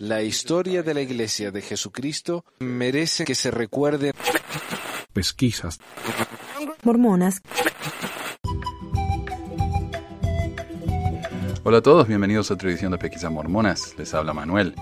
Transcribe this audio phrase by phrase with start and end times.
[0.00, 4.12] La historia de la Iglesia de Jesucristo merece que se recuerde.
[5.12, 5.80] Pesquisas.
[6.82, 7.40] Mormonas.
[11.64, 13.94] Hola a todos, bienvenidos a otra edición de Pesquisas Mormonas.
[13.98, 14.74] Les habla Manuel.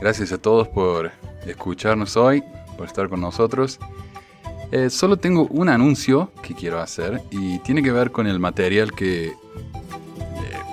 [0.00, 1.10] Gracias a todos por
[1.46, 2.42] escucharnos hoy,
[2.76, 3.78] por estar con nosotros.
[4.70, 8.92] Eh, solo tengo un anuncio que quiero hacer y tiene que ver con el material
[8.92, 9.34] que eh,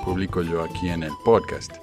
[0.05, 1.77] publico yo aquí en el podcast.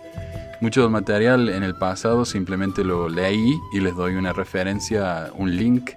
[0.61, 5.55] Mucho del material en el pasado simplemente lo leí y les doy una referencia, un
[5.55, 5.91] link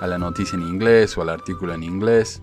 [0.00, 2.42] a la noticia en inglés o al artículo en inglés.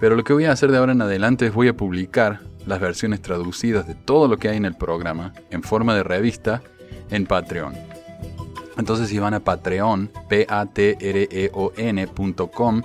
[0.00, 2.80] Pero lo que voy a hacer de ahora en adelante es voy a publicar las
[2.80, 6.62] versiones traducidas de todo lo que hay en el programa en forma de revista
[7.10, 7.74] en Patreon.
[8.76, 12.82] Entonces si van a Patreon, p a t r e o ncom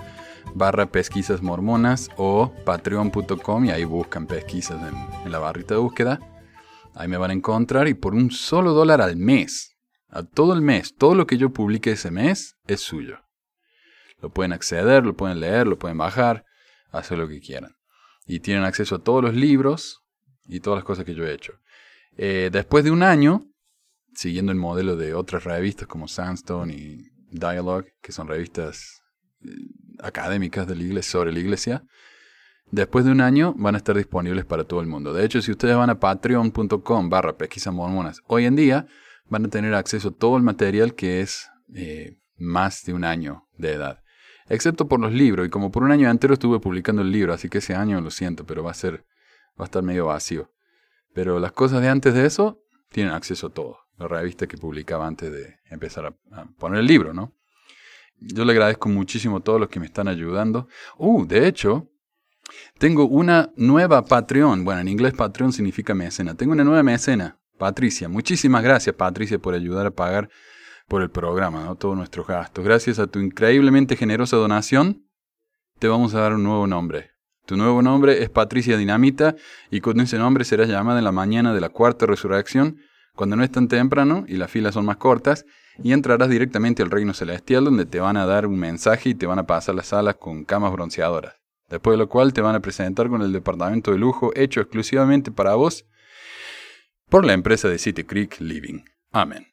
[0.55, 4.79] barra pesquisas mormonas o patreon.com y ahí buscan pesquisas
[5.25, 6.19] en, la barrita de búsqueda.
[6.95, 9.75] Ahí me van a encontrar y por un solo dólar al mes,
[10.09, 13.19] a todo el mes, todo lo que yo publique ese mes es suyo.
[14.21, 16.45] Lo pueden acceder, lo pueden leer, lo pueden bajar,
[16.91, 17.75] hacer lo que quieran.
[18.25, 20.03] Y tienen acceso a todos los libros
[20.45, 21.53] y todas las cosas que yo he hecho.
[22.15, 23.45] Eh, después de un año,
[24.13, 29.01] siguiendo el modelo de otras revistas como Sandstone y Dialogue, que son revistas
[29.43, 29.49] eh,
[29.99, 31.83] académicas de la iglesia, sobre la iglesia,
[32.73, 35.13] después de un año van a estar disponibles para todo el mundo.
[35.13, 38.87] De hecho, si ustedes van a patreon.com barra pesquisa mormonas, hoy en día
[39.29, 43.47] van a tener acceso a todo el material que es eh, más de un año
[43.57, 44.01] de edad.
[44.49, 47.47] Excepto por los libros, y como por un año entero estuve publicando el libro, así
[47.47, 49.05] que ese año lo siento, pero va a ser,
[49.59, 50.51] va a estar medio vacío.
[51.13, 55.05] Pero las cosas de antes de eso tienen acceso a todo la revista que publicaba
[55.05, 57.33] antes de empezar a, poner el libro, ¿no?
[58.19, 60.67] Yo le agradezco muchísimo a todos los que me están ayudando.
[60.97, 61.92] Uh, de hecho,
[62.77, 64.65] tengo una nueva Patreon.
[64.65, 66.35] Bueno, en inglés Patreon significa mecena.
[66.35, 68.09] Tengo una nueva mecena, Patricia.
[68.09, 70.29] Muchísimas gracias, Patricia, por ayudar a pagar
[70.87, 71.75] por el programa, ¿no?
[71.75, 72.63] Todos nuestros gastos.
[72.63, 75.07] Gracias a tu increíblemente generosa donación,
[75.79, 77.11] te vamos a dar un nuevo nombre.
[77.45, 79.35] Tu nuevo nombre es Patricia Dinamita
[79.69, 82.77] y con ese nombre serás llamada en la mañana de la cuarta resurrección
[83.15, 85.45] cuando no es tan temprano y las filas son más cortas,
[85.81, 89.25] y entrarás directamente al reino celestial donde te van a dar un mensaje y te
[89.25, 91.42] van a pasar las salas con camas bronceadoras.
[91.73, 95.31] Después de lo cual te van a presentar con el departamento de lujo hecho exclusivamente
[95.31, 95.87] para vos
[97.09, 98.83] por la empresa de City Creek Living.
[99.11, 99.47] Amén.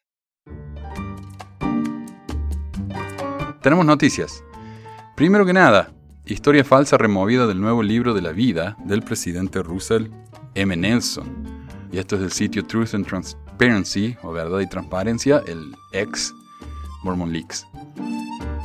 [3.63, 4.43] Tenemos noticias.
[5.15, 10.09] Primero que nada, historia falsa removida del nuevo libro de la vida del presidente Russell
[10.53, 10.77] M.
[10.77, 11.67] Nelson.
[11.91, 13.35] Y esto es del sitio Truth and Trans
[14.21, 16.31] o Verdad y Transparencia, el ex
[17.01, 17.65] Mormon Leaks.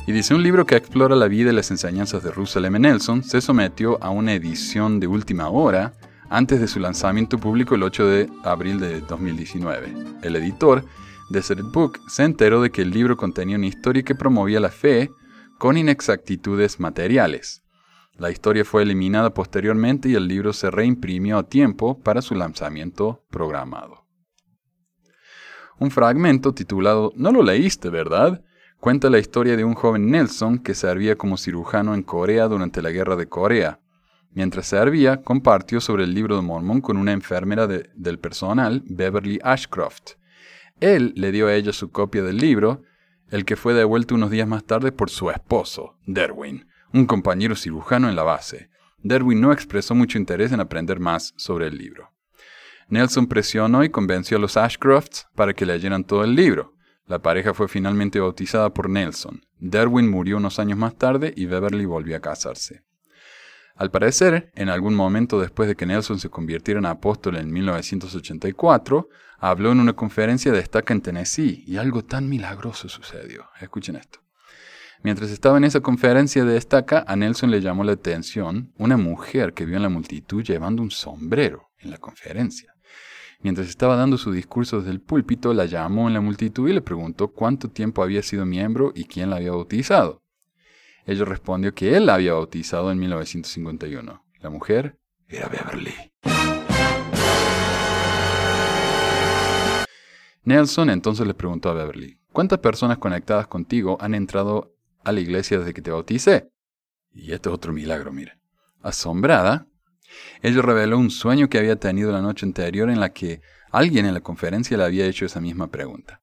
[0.06, 2.78] Y dice, un libro que explora la vida y las enseñanzas de Russell M.
[2.78, 5.94] Nelson se sometió a una edición de última hora
[6.30, 9.92] antes de su lanzamiento público el 8 de abril de 2019.
[10.22, 10.84] El editor
[11.28, 14.70] de Set Book se enteró de que el libro contenía una historia que promovía la
[14.70, 15.10] fe
[15.58, 17.64] con inexactitudes materiales.
[18.16, 23.24] La historia fue eliminada posteriormente y el libro se reimprimió a tiempo para su lanzamiento
[23.28, 24.06] programado.
[25.80, 28.44] Un fragmento titulado No lo leíste, ¿verdad?
[28.86, 32.92] Cuenta la historia de un joven Nelson que servía como cirujano en Corea durante la
[32.92, 33.80] Guerra de Corea.
[34.30, 40.12] Mientras servía, compartió sobre el libro de Mormon con una enfermera del personal, Beverly Ashcroft.
[40.78, 42.84] Él le dio a ella su copia del libro,
[43.28, 48.08] el que fue devuelto unos días más tarde por su esposo, Derwin, un compañero cirujano
[48.08, 48.70] en la base.
[48.98, 52.12] Derwin no expresó mucho interés en aprender más sobre el libro.
[52.88, 56.75] Nelson presionó y convenció a los Ashcrofts para que leyeran todo el libro.
[57.06, 59.44] La pareja fue finalmente bautizada por Nelson.
[59.60, 62.82] Derwin murió unos años más tarde y Beverly volvió a casarse.
[63.76, 69.08] Al parecer, en algún momento después de que Nelson se convirtiera en apóstol en 1984,
[69.38, 73.50] habló en una conferencia de estaca en Tennessee y algo tan milagroso sucedió.
[73.60, 74.20] Escuchen esto.
[75.02, 79.52] Mientras estaba en esa conferencia de estaca, a Nelson le llamó la atención una mujer
[79.52, 82.75] que vio en la multitud llevando un sombrero en la conferencia.
[83.46, 86.80] Mientras estaba dando su discurso desde el púlpito, la llamó en la multitud y le
[86.80, 90.20] preguntó cuánto tiempo había sido miembro y quién la había bautizado.
[91.04, 94.24] Ella respondió que él la había bautizado en 1951.
[94.40, 94.98] La mujer
[95.28, 95.94] era Beverly.
[100.42, 105.60] Nelson entonces le preguntó a Beverly, ¿cuántas personas conectadas contigo han entrado a la iglesia
[105.60, 106.50] desde que te bauticé?
[107.12, 108.40] Y este es otro milagro, mira.
[108.82, 109.68] Asombrada,
[110.42, 113.40] Ello reveló un sueño que había tenido la noche anterior en la que
[113.70, 116.22] alguien en la conferencia le había hecho esa misma pregunta.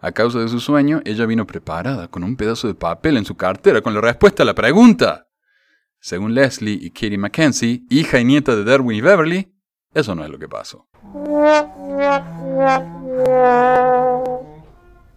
[0.00, 3.36] A causa de su sueño, ella vino preparada con un pedazo de papel en su
[3.36, 5.26] cartera con la respuesta a la pregunta.
[6.00, 9.52] Según Leslie y Katie Mackenzie, hija y nieta de Darwin y Beverly,
[9.94, 10.86] eso no es lo que pasó.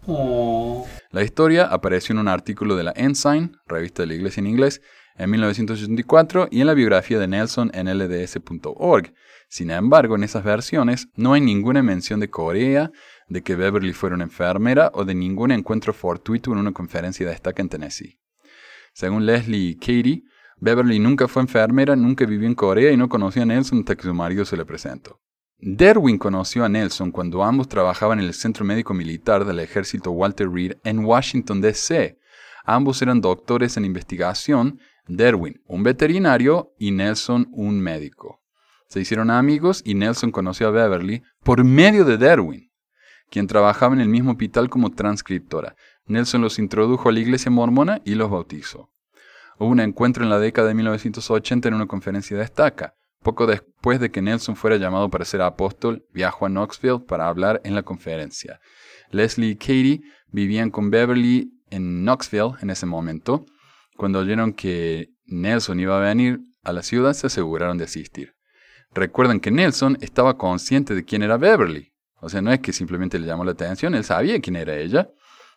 [0.08, 0.88] Oh.
[1.12, 4.82] La historia apareció en un artículo de la Ensign, revista de la iglesia en inglés,
[5.20, 9.14] en 1984 y en la biografía de Nelson en lds.org.
[9.50, 12.92] Sin embargo, en esas versiones no hay ninguna mención de Corea,
[13.28, 17.38] de que Beverly fuera una enfermera o de ningún encuentro fortuito en una conferencia de
[17.58, 18.20] en Tennessee.
[18.94, 20.24] Según Leslie y Katie,
[20.58, 24.04] Beverly nunca fue enfermera, nunca vivió en Corea y no conocía a Nelson hasta que
[24.04, 25.20] su marido se le presentó.
[25.58, 30.50] Derwin conoció a Nelson cuando ambos trabajaban en el Centro Médico Militar del Ejército Walter
[30.50, 32.18] Reed en Washington, D.C.
[32.64, 38.42] Ambos eran doctores en investigación, Derwin un veterinario y Nelson un médico.
[38.88, 42.72] Se hicieron amigos y Nelson conoció a Beverly por medio de Derwin,
[43.30, 45.76] quien trabajaba en el mismo hospital como transcriptora.
[46.06, 48.92] Nelson los introdujo a la iglesia mormona y los bautizó.
[49.58, 52.96] Hubo un encuentro en la década de 1980 en una conferencia de estaca.
[53.22, 57.62] Poco después de que Nelson fuera llamado para ser apóstol, viajó a Knoxville para hablar
[57.64, 58.60] en la conferencia.
[59.12, 60.02] Leslie y Katie
[60.32, 63.46] vivían con Beverly en Knoxville en ese momento.
[64.00, 68.34] Cuando oyeron que Nelson iba a venir a la ciudad, se aseguraron de asistir.
[68.94, 71.92] Recuerden que Nelson estaba consciente de quién era Beverly.
[72.22, 75.10] O sea, no es que simplemente le llamó la atención, él sabía quién era ella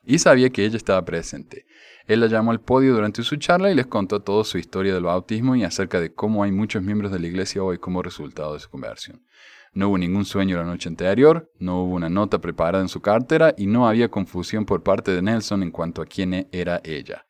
[0.03, 1.67] y sabía que ella estaba presente.
[2.09, 5.05] Él la llamó al podio durante su charla y les contó toda su historia del
[5.05, 8.59] bautismo y acerca de cómo hay muchos miembros de la iglesia hoy como resultado de
[8.59, 9.25] su conversión.
[9.73, 13.55] No hubo ningún sueño la noche anterior, no hubo una nota preparada en su cartera
[13.57, 17.25] y no había confusión por parte de Nelson en cuanto a quién era ella.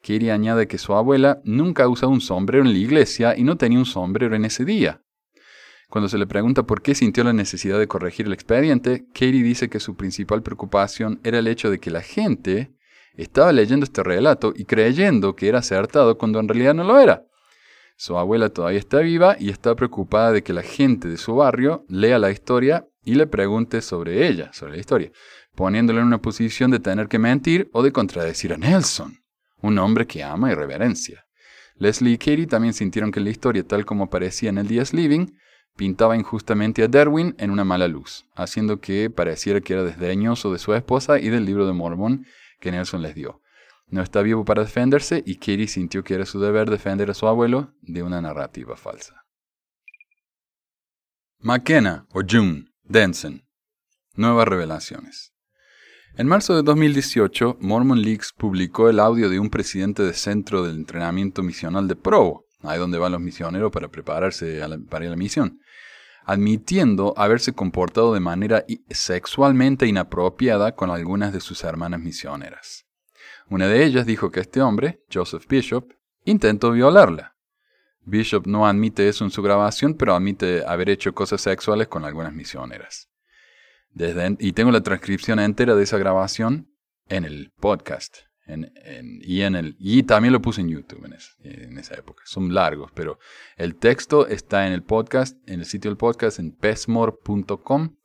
[0.00, 3.56] Katie añade que su abuela nunca ha usado un sombrero en la iglesia y no
[3.56, 5.02] tenía un sombrero en ese día.
[5.88, 9.68] Cuando se le pregunta por qué sintió la necesidad de corregir el expediente, Katie dice
[9.68, 12.70] que su principal preocupación era el hecho de que la gente
[13.16, 17.24] estaba leyendo este relato y creyendo que era acertado cuando en realidad no lo era.
[17.96, 21.84] Su abuela todavía está viva y está preocupada de que la gente de su barrio
[21.88, 25.10] lea la historia y le pregunte sobre ella, sobre la historia,
[25.54, 29.19] poniéndole en una posición de tener que mentir o de contradecir a Nelson,
[29.62, 31.26] un hombre que ama y reverencia.
[31.76, 35.28] Leslie y Katie también sintieron que la historia, tal como aparecía en el Días Living,
[35.76, 40.58] pintaba injustamente a Derwin en una mala luz, haciendo que pareciera que era desdeñoso de
[40.58, 42.26] su esposa y del libro de Mormón
[42.60, 43.40] que Nelson les dio.
[43.88, 47.26] No está vivo para defenderse y Katie sintió que era su deber defender a su
[47.26, 49.24] abuelo de una narrativa falsa.
[51.38, 53.42] McKenna o June Denson.
[54.14, 55.32] Nuevas revelaciones.
[56.16, 60.74] En marzo de 2018, Mormon Leaks publicó el audio de un presidente de Centro del
[60.74, 64.60] Entrenamiento Misional de Provo, ahí donde van los misioneros para prepararse
[64.90, 65.60] para la misión,
[66.24, 72.86] admitiendo haberse comportado de manera sexualmente inapropiada con algunas de sus hermanas misioneras.
[73.48, 75.92] Una de ellas dijo que este hombre, Joseph Bishop,
[76.24, 77.36] intentó violarla.
[78.02, 82.32] Bishop no admite eso en su grabación, pero admite haber hecho cosas sexuales con algunas
[82.32, 83.09] misioneras.
[84.38, 86.68] Y tengo la transcripción entera de esa grabación
[87.08, 88.18] en el podcast
[89.22, 91.04] y, en el, y también lo puse en YouTube
[91.42, 92.22] en, esa época.
[92.26, 93.18] Son largos, pero
[93.56, 97.96] el texto está en el podcast, en el sitio del podcast, en pesmore.com,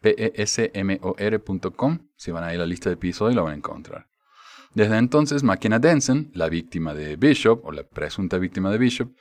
[0.00, 1.98] P-E-S-M-O-R.com.
[2.16, 4.06] Si van a ir a la lista de episodios lo van a encontrar.
[4.74, 9.12] Desde entonces, McKenna Denson, la víctima de Bishop, o la presunta víctima de Bishop,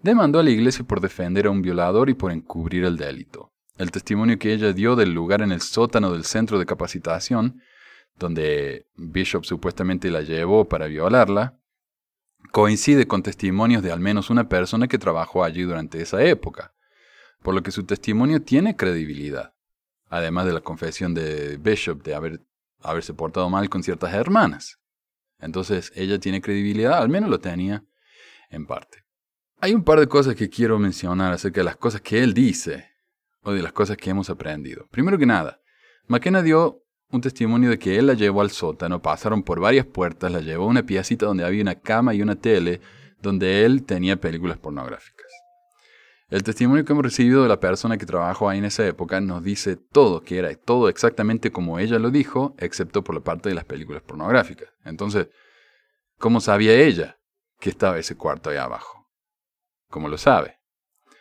[0.00, 3.52] demandó a la iglesia por defender a un violador y por encubrir el delito.
[3.78, 7.60] El testimonio que ella dio del lugar en el sótano del centro de capacitación
[8.18, 11.58] donde Bishop supuestamente la llevó para violarla,
[12.52, 16.74] coincide con testimonios de al menos una persona que trabajó allí durante esa época,
[17.42, 19.54] por lo que su testimonio tiene credibilidad,
[20.08, 22.40] además de la confesión de Bishop de haber,
[22.80, 24.78] haberse portado mal con ciertas hermanas.
[25.38, 27.84] Entonces ella tiene credibilidad, al menos lo tenía
[28.48, 29.04] en parte.
[29.60, 32.95] Hay un par de cosas que quiero mencionar acerca de las cosas que él dice
[33.46, 34.86] o de las cosas que hemos aprendido.
[34.90, 35.60] Primero que nada,
[36.08, 40.32] McKenna dio un testimonio de que él la llevó al sótano, pasaron por varias puertas,
[40.32, 42.80] la llevó a una piecita donde había una cama y una tele,
[43.22, 45.26] donde él tenía películas pornográficas.
[46.28, 49.44] El testimonio que hemos recibido de la persona que trabajó ahí en esa época nos
[49.44, 53.54] dice todo, que era todo exactamente como ella lo dijo, excepto por la parte de
[53.54, 54.70] las películas pornográficas.
[54.84, 55.28] Entonces,
[56.18, 57.20] ¿cómo sabía ella
[57.60, 59.08] que estaba ese cuarto ahí abajo?
[59.88, 60.58] ¿Cómo lo sabe?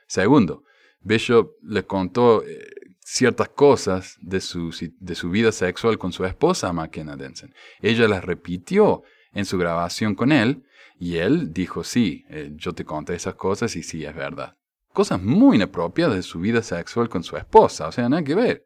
[0.08, 0.64] Segundo,
[1.06, 2.68] Bishop le contó eh,
[3.00, 7.54] ciertas cosas de su, de su vida sexual con su esposa McKenna Denson.
[7.80, 10.66] Ella las repitió en su grabación con él
[10.98, 14.58] y él dijo, sí, eh, yo te conté esas cosas y sí, es verdad.
[14.94, 18.66] Cosas muy inapropiadas de su vida sexual con su esposa, o sea, nada que ver.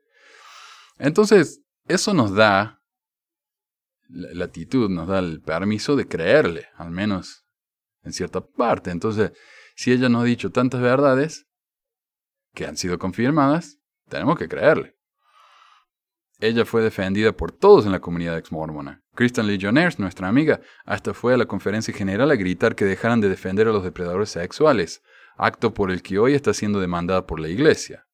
[0.97, 2.81] Entonces, eso nos da
[4.07, 7.45] la actitud, nos da el permiso de creerle, al menos
[8.03, 8.91] en cierta parte.
[8.91, 9.33] Entonces,
[9.75, 11.48] si ella nos ha dicho tantas verdades
[12.53, 14.95] que han sido confirmadas, tenemos que creerle.
[16.41, 19.01] ella fue defendida por todos en la comunidad ex-mormona.
[19.13, 23.27] Kristen Legionnaires, nuestra amiga, hasta fue a la conferencia general a gritar que dejaran de
[23.27, 25.03] defender a los depredadores sexuales,
[25.37, 28.05] acto por el que hoy está siendo demandada por la iglesia.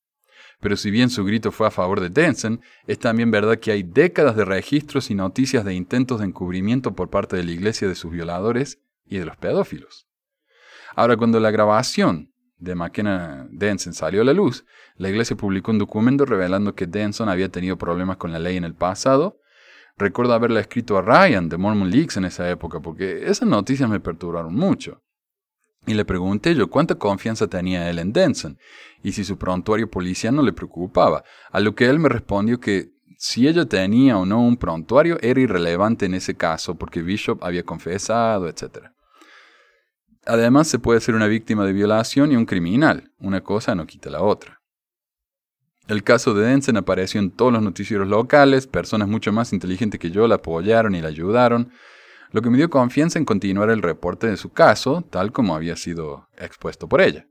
[0.60, 3.84] Pero si bien su grito fue a favor de Denson, es también verdad que hay
[3.84, 7.96] décadas de registros y noticias de intentos de encubrimiento por parte de la iglesia de
[7.96, 10.08] sus violadores y de los pedófilos.
[10.96, 12.34] Ahora, cuando la grabación
[12.66, 14.66] de McKenna Denson salió a la luz,
[14.98, 18.64] la iglesia publicó un documento revelando que Denson había tenido problemas con la ley en
[18.64, 19.40] el pasado.
[19.98, 24.02] Recuerdo haberle escrito a Ryan de Mormon Leaks en esa época, porque esas noticias me
[24.02, 25.02] perturbaron mucho.
[25.88, 28.58] Y le pregunté yo cuánta confianza tenía él en Denson
[29.04, 32.92] y si su prontuario policial no le preocupaba, a lo que él me respondió que
[33.18, 37.64] si ella tenía o no un prontuario era irrelevante en ese caso porque Bishop había
[37.64, 38.90] confesado, etc.
[40.26, 43.12] Además, se puede ser una víctima de violación y un criminal.
[43.20, 44.62] Una cosa no quita la otra.
[45.88, 50.10] El caso de Denson apareció en todos los noticieros locales, personas mucho más inteligentes que
[50.10, 51.72] yo la apoyaron y la ayudaron,
[52.32, 55.76] lo que me dio confianza en continuar el reporte de su caso, tal como había
[55.76, 57.28] sido expuesto por ella.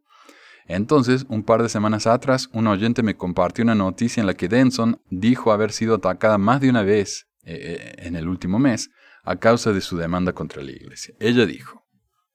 [0.66, 4.48] Entonces, un par de semanas atrás, un oyente me compartió una noticia en la que
[4.48, 7.56] Denson dijo haber sido atacada más de una vez eh,
[7.98, 8.88] eh, en el último mes
[9.24, 11.14] a causa de su demanda contra la iglesia.
[11.18, 11.83] Ella dijo,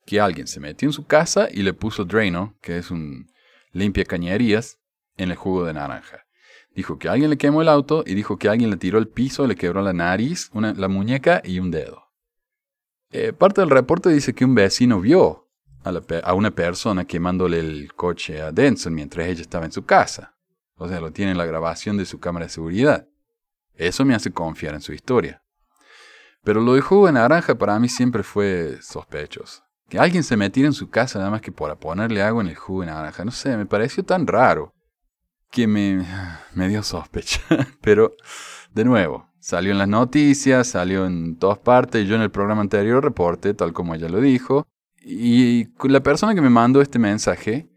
[0.06, 3.30] que alguien se metió en su casa y le puso Drano, que es un
[3.72, 4.78] limpia cañerías,
[5.16, 6.26] en el jugo de naranja.
[6.74, 9.46] Dijo que alguien le quemó el auto y dijo que alguien le tiró el piso,
[9.46, 12.04] le quebró la nariz, la muñeca y un dedo.
[13.10, 15.48] Eh, parte del reporte dice que un vecino vio
[15.82, 15.92] a,
[16.22, 20.36] a, una persona quemándole el coche a Denson mientras ella estaba en su casa.
[20.76, 23.08] O sea, lo tiene en la grabación de su cámara de seguridad.
[23.74, 25.42] Eso me hace confiar en su historia.
[26.42, 29.62] Pero lo de jugo de naranja para mí siempre fue sospechoso.
[29.90, 32.54] Que alguien se metiera en su casa nada más que para ponerle agua en el
[32.54, 33.24] jugo de naranja.
[33.24, 34.72] No sé, me pareció tan raro
[35.50, 36.06] que me,
[36.54, 37.40] me dio sospecha.
[37.82, 38.14] Pero,
[38.72, 42.06] de nuevo, salió en las noticias, salió en todas partes.
[42.06, 44.64] Yo en el programa anterior reporté, tal como ella lo dijo.
[45.02, 47.68] Y la persona que me mandó este mensaje,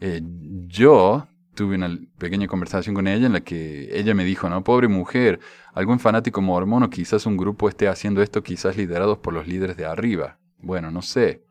[0.00, 0.22] eh,
[0.68, 4.88] yo tuve una pequeña conversación con ella en la que ella me dijo, no, pobre
[4.88, 5.40] mujer,
[5.74, 9.76] algún fanático mormón o quizás un grupo esté haciendo esto, quizás liderados por los líderes
[9.76, 10.38] de arriba.
[10.60, 11.47] Bueno, no sé.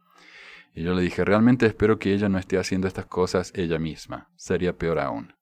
[0.77, 4.29] Y yo le dije, realmente espero que ella no esté haciendo estas cosas ella misma.
[4.35, 5.33] Sería peor aún.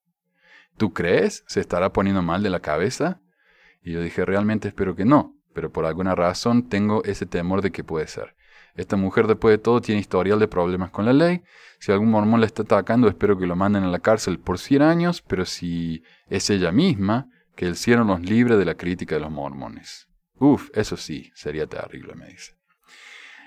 [0.78, 1.44] ¿Tú crees?
[1.46, 3.20] ¿Se estará poniendo mal de la cabeza?
[3.84, 7.72] Y yo dije, realmente espero que no, pero por alguna razón tengo ese temor de
[7.72, 8.34] que puede ser.
[8.76, 11.42] Esta mujer después de todo tiene historial de problemas con la ley.
[11.80, 14.84] Si algún mormón la está atacando, espero que lo manden a la cárcel por 100
[14.84, 17.28] años, pero si es ella misma,
[17.58, 20.08] que el cielo nos libre de la crítica de los mormones.
[20.40, 22.54] Uf, eso sí, sería terrible, me dice.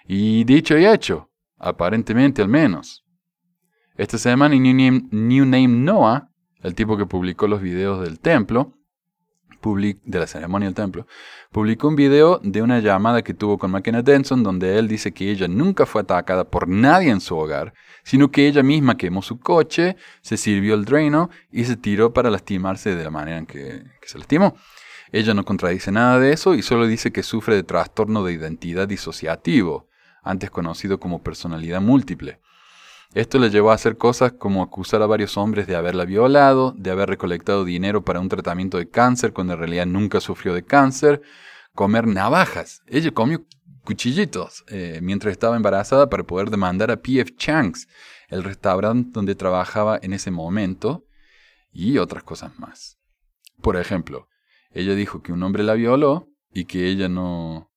[0.06, 1.27] Y dicho y hecho,
[1.58, 3.04] Aparentemente al menos.
[3.96, 6.30] Esta semana en New Name, Noah,
[6.62, 8.74] el tipo que publicó los videos del templo,
[9.60, 11.06] de la ceremonia del templo,
[11.50, 15.30] publicó un video de una llamada que tuvo con McKenna Denson donde él dice que
[15.30, 17.74] ella nunca fue atacada por nadie en su hogar,
[18.04, 22.30] sino que ella misma quemó su coche, se sirvió el dreno y se tiró para
[22.30, 24.56] lastimarse de la manera en que se lastimó.
[25.10, 28.86] Ella no contradice nada de eso y solo dice que sufre de trastorno de identidad
[28.86, 29.87] disociativo,
[30.28, 32.40] antes conocido como personalidad múltiple.
[33.14, 36.90] Esto le llevó a hacer cosas como acusar a varios hombres de haberla violado, de
[36.90, 41.22] haber recolectado dinero para un tratamiento de cáncer cuando en realidad nunca sufrió de cáncer,
[41.74, 42.82] comer navajas.
[42.86, 43.46] Ella comió
[43.84, 47.34] cuchillitos eh, mientras estaba embarazada para poder demandar a P.F.
[47.36, 47.88] Chang's,
[48.28, 51.06] el restaurante donde trabajaba en ese momento,
[51.72, 52.98] y otras cosas más.
[53.62, 54.28] Por ejemplo,
[54.70, 57.67] ella dijo que un hombre la violó y que ella no,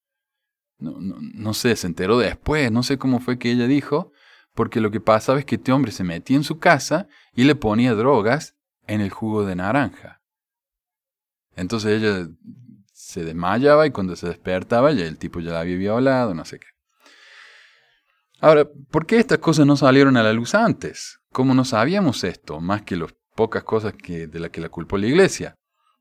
[0.82, 4.12] no, sé, se enteró después, no sé cómo fue que ella dijo,
[4.54, 7.56] porque lo que pasaba es que este hombre se metía en su casa y le
[7.56, 8.58] ponía drogas
[8.88, 10.22] en el jugo de naranja.
[11.56, 12.28] Entonces ella
[12.94, 16.60] se desmayaba y cuando se despertaba ya el tipo ya la había violado, no sé
[16.60, 16.68] qué.
[18.40, 21.20] Ahora, ¿por qué estas cosas no salieron a la luz antes?
[21.32, 24.98] ¿Cómo no sabíamos esto, más que las pocas cosas que, de las que la culpó
[24.98, 25.56] la iglesia?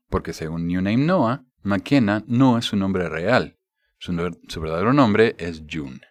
[0.09, 3.57] Porque según New Name Noah, McKenna no es un nombre real.
[4.01, 4.13] Su,
[4.59, 6.01] verdadero nombre es June.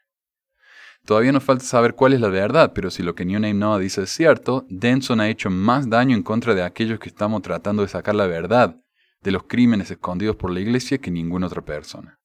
[1.04, 3.80] Todavía nos falta saber cuál es la verdad, pero si lo que New Name Noah
[3.80, 7.82] dice es cierto, Denson ha hecho más daño en contra de aquellos que estamos tratando
[7.82, 8.76] de sacar la verdad
[9.22, 12.20] de los crímenes escondidos por la iglesia que ninguna otra persona.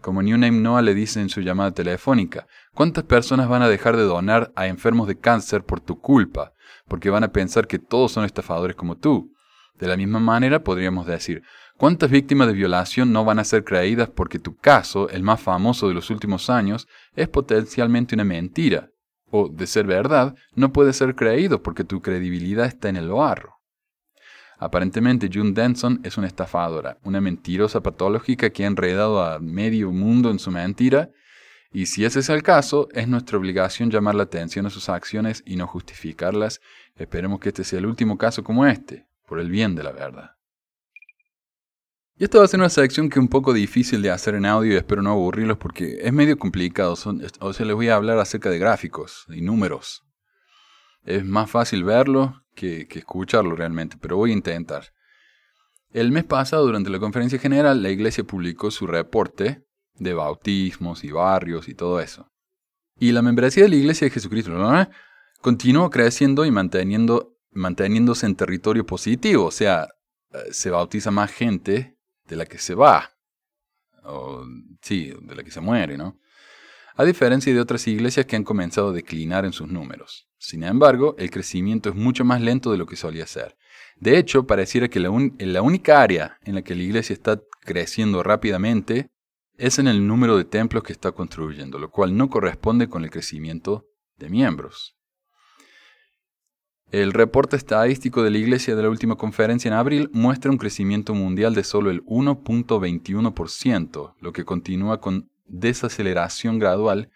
[0.00, 3.96] Como New Name Noah le dice en su llamada telefónica, ¿cuántas personas van a dejar
[3.96, 6.54] de donar a enfermos de cáncer por tu culpa?
[6.88, 9.32] Porque van a pensar que todos son estafadores como tú.
[9.78, 11.44] De la misma manera podríamos decir,
[11.82, 15.88] ¿Cuántas víctimas de violación no van a ser creídas porque tu caso, el más famoso
[15.88, 16.86] de los últimos años,
[17.16, 18.90] es potencialmente una mentira?
[19.32, 23.56] O, de ser verdad, no puede ser creído porque tu credibilidad está en el barro.
[24.60, 30.30] Aparentemente, June Denson es una estafadora, una mentirosa patológica que ha enredado a medio mundo
[30.30, 31.10] en su mentira,
[31.72, 35.42] y si ese es el caso, es nuestra obligación llamar la atención a sus acciones
[35.44, 36.60] y no justificarlas.
[36.94, 40.36] Esperemos que este sea el último caso como este, por el bien de la verdad.
[42.18, 44.46] Y esta va a ser una sección que es un poco difícil de hacer en
[44.46, 46.92] audio y espero no aburrirlos porque es medio complicado.
[46.92, 50.04] o sea, les voy a hablar acerca de gráficos y números.
[51.04, 54.92] Es más fácil verlo que, escucharlo realmente, pero voy a intentar.
[55.92, 59.64] El mes pasado, durante la conferencia general, la iglesia publicó su reporte
[59.94, 62.30] de bautismos y barrios y todo eso.
[62.98, 64.88] Y la membresía de la iglesia de Jesucristo ¿no?
[65.40, 69.88] continuó creciendo y manteniendo, manteniéndose en territorio positivo, o sea,
[70.32, 71.98] eh, se bautiza más gente
[72.32, 73.10] de la que se va,
[74.04, 74.46] o
[74.80, 76.18] sí, de la que se muere, ¿no?
[76.94, 80.28] A diferencia de otras iglesias que han comenzado a declinar en sus números.
[80.38, 83.54] Sin embargo, el crecimiento es mucho más lento de lo que solía ser.
[83.96, 85.10] De hecho, pareciera que la,
[85.40, 89.10] la única área en la que la iglesia está creciendo rápidamente
[89.58, 93.10] es en el número de templos que está construyendo, lo cual no corresponde con el
[93.10, 93.86] crecimiento
[94.16, 94.96] de miembros.
[96.92, 101.14] El reporte estadístico de la Iglesia de la última conferencia en abril muestra un crecimiento
[101.14, 107.10] mundial de solo el 1.21%, lo que continúa con desaceleración gradual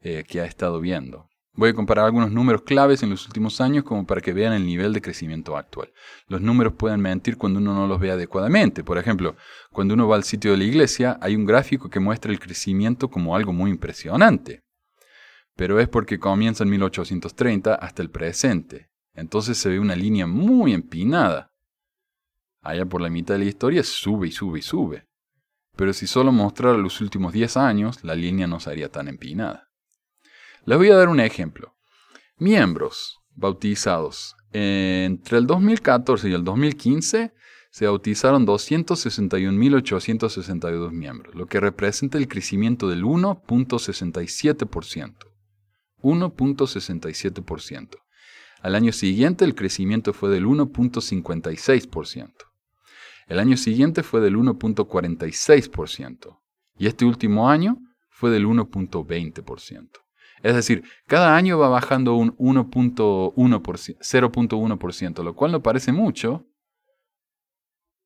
[0.00, 1.28] eh, que ha estado viendo.
[1.52, 4.64] Voy a comparar algunos números claves en los últimos años como para que vean el
[4.64, 5.92] nivel de crecimiento actual.
[6.26, 8.82] Los números pueden mentir cuando uno no los ve adecuadamente.
[8.82, 9.36] Por ejemplo,
[9.72, 13.10] cuando uno va al sitio de la iglesia hay un gráfico que muestra el crecimiento
[13.10, 14.64] como algo muy impresionante
[15.56, 18.90] pero es porque comienza en 1830 hasta el presente.
[19.14, 21.50] Entonces se ve una línea muy empinada.
[22.60, 25.06] Allá por la mitad de la historia sube y sube y sube.
[25.74, 29.70] Pero si solo mostrara los últimos 10 años, la línea no sería tan empinada.
[30.66, 31.74] Les voy a dar un ejemplo.
[32.36, 34.36] Miembros bautizados.
[34.52, 37.32] Entre el 2014 y el 2015
[37.70, 45.35] se bautizaron 261.862 miembros, lo que representa el crecimiento del 1.67%.
[46.06, 47.96] 1.67%.
[48.62, 52.32] Al año siguiente el crecimiento fue del 1.56%.
[53.26, 56.38] El año siguiente fue del 1.46%.
[56.78, 59.90] Y este último año fue del 1.20%.
[60.42, 66.46] Es decir, cada año va bajando un 0.1%, lo cual no parece mucho,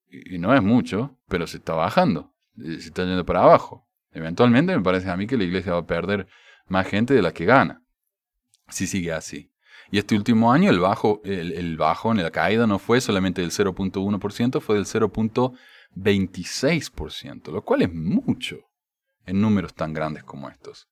[0.08, 3.86] y no es mucho, pero se está bajando, se está yendo para abajo.
[4.12, 6.28] Eventualmente me parece a mí que la iglesia va a perder
[6.66, 7.82] más gente de la que gana
[8.70, 9.50] si sigue así.
[9.90, 13.50] Y este último año el bajo, el, bajo en la caída no fue solamente del
[13.50, 18.59] 0.1%, fue del 0.26%, lo cual es mucho
[19.26, 20.88] en números tan grandes como estos.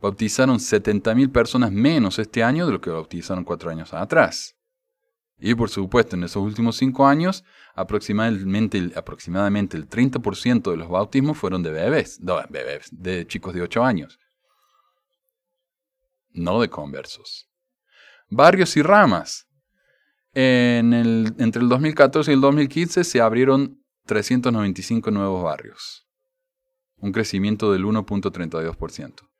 [0.00, 4.54] Bautizaron 70.000 personas menos este año de lo que bautizaron cuatro años atrás.
[5.38, 7.42] Y por supuesto, en esos últimos cinco años,
[7.74, 12.20] aproximadamente, aproximadamente el 30% de los bautismos fueron de bebés,
[12.50, 14.18] bebés, de chicos de 8 años
[16.34, 17.48] no de conversos.
[18.28, 19.46] Barrios y ramas.
[20.34, 26.08] entre el 2014 y el 2015 se abrieron 395 nuevos barrios,
[26.96, 29.30] un crecimiento del 1.32%.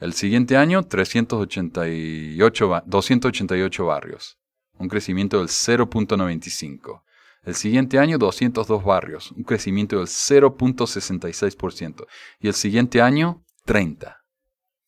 [0.00, 4.38] El siguiente año, 388, 288 barrios,
[4.78, 7.02] un crecimiento del 0.95%.
[7.44, 12.06] El siguiente año, 202 barrios, un crecimiento del 0.66%.
[12.40, 14.23] Y el siguiente año, 30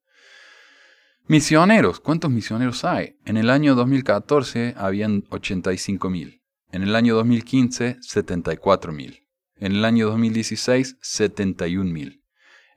[1.27, 1.99] Misioneros.
[1.99, 3.17] ¿Cuántos misioneros hay?
[3.25, 6.41] En el año 2014 habían 85.000.
[6.71, 9.25] En el año 2015, 74.000.
[9.57, 12.21] En el año 2016, 71.000.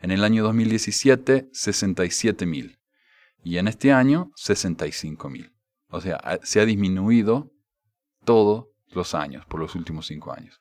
[0.01, 2.79] En el año 2017, 67.000.
[3.43, 5.53] Y en este año, 65.000.
[5.91, 7.53] O sea, se ha disminuido
[8.29, 10.61] todos los años, por los últimos cinco años.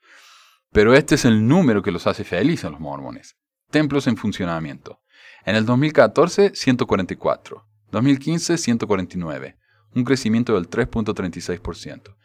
[0.72, 3.36] Pero este es el número que los hace felices a los mormones.
[3.70, 5.02] Templos en funcionamiento.
[5.46, 7.68] En el 2014, 144.
[7.92, 9.58] 2015, 149.
[9.94, 12.16] Un crecimiento del 3.36%.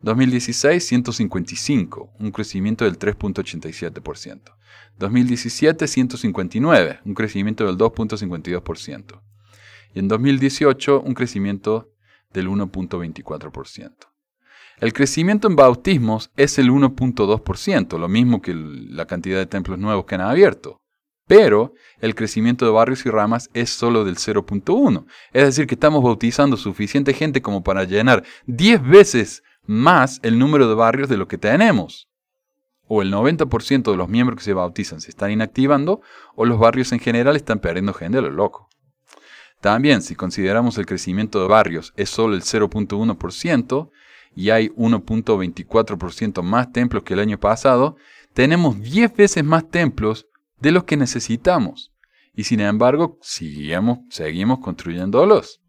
[0.00, 4.54] 2016, 155, un crecimiento del 3.87%.
[4.98, 9.20] 2017, 159, un crecimiento del 2.52%.
[9.94, 11.92] y en 2018 un crecimiento
[12.32, 14.07] del 1.24%.
[14.80, 20.04] El crecimiento en bautismos es el 1.2%, lo mismo que la cantidad de templos nuevos
[20.04, 20.80] que han abierto.
[21.26, 25.04] Pero el crecimiento de barrios y ramas es solo del 0.1.
[25.32, 30.68] Es decir, que estamos bautizando suficiente gente como para llenar 10 veces más el número
[30.68, 32.08] de barrios de lo que tenemos.
[32.86, 36.00] O el 90% de los miembros que se bautizan se están inactivando,
[36.34, 38.68] o los barrios en general están perdiendo gente a lo loco.
[39.60, 43.90] También, si consideramos el crecimiento de barrios es solo el 0.1%
[44.38, 47.96] y hay 1.24% más templos que el año pasado,
[48.34, 50.28] tenemos 10 veces más templos
[50.60, 51.92] de los que necesitamos.
[52.34, 53.98] Y sin embargo, seguimos,
[54.60, 55.60] construyéndolos.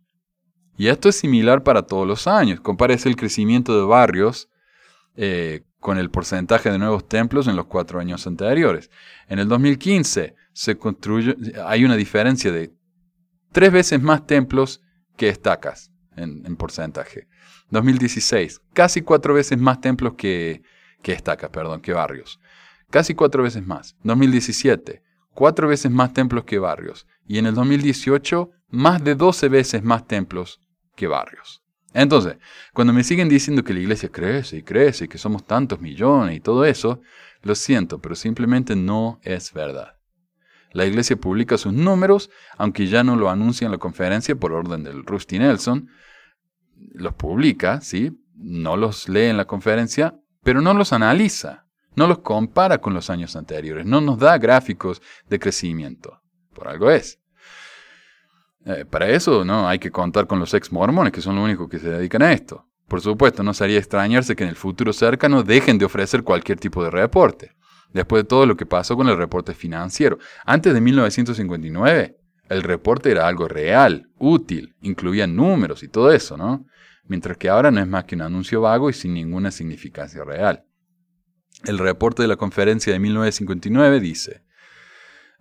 [0.77, 2.59] Y esto es similar para todos los años.
[2.61, 4.49] Compárese el crecimiento de barrios
[5.15, 8.91] eh, con el porcentaje de nuevos templos en los cuatro años anteriores.
[9.29, 12.71] En el 2015 se construye, hay una diferencia de
[13.51, 14.83] tres veces más templos
[15.17, 17.29] que estacas en porcentaje.
[17.69, 20.63] 2016, casi cuatro veces más templos que,
[21.01, 22.39] que estacas, perdón, que barrios.
[22.89, 23.95] Casi cuatro veces más.
[24.03, 25.03] 2017,
[25.33, 27.05] cuatro veces más templos que barrios.
[27.27, 30.59] Y en el 2018, más de 12 veces más templos
[30.95, 31.63] que barrios.
[31.93, 32.37] Entonces,
[32.73, 36.35] cuando me siguen diciendo que la iglesia crece y crece y que somos tantos millones
[36.35, 37.01] y todo eso,
[37.41, 39.95] lo siento, pero simplemente no es verdad.
[40.71, 44.83] La iglesia publica sus números, aunque ya no lo anuncia en la conferencia por orden
[44.83, 45.89] del Rusty Nelson.
[46.93, 48.11] Los publica, ¿sí?
[48.35, 51.65] No los lee en la conferencia, pero no los analiza,
[51.95, 56.21] no los compara con los años anteriores, no nos da gráficos de crecimiento.
[56.53, 57.19] Por algo es.
[58.65, 61.69] Eh, para eso no hay que contar con los ex mormones, que son los únicos
[61.69, 62.65] que se dedican a esto.
[62.87, 66.83] Por supuesto, no sería extrañarse que en el futuro cercano dejen de ofrecer cualquier tipo
[66.83, 67.55] de reporte
[67.93, 70.17] después de todo lo que pasó con el reporte financiero.
[70.45, 72.18] Antes de 1959,
[72.49, 76.65] el reporte era algo real, útil, incluía números y todo eso, ¿no?
[77.05, 80.65] Mientras que ahora no es más que un anuncio vago y sin ninguna significancia real.
[81.63, 84.43] El reporte de la conferencia de 1959 dice,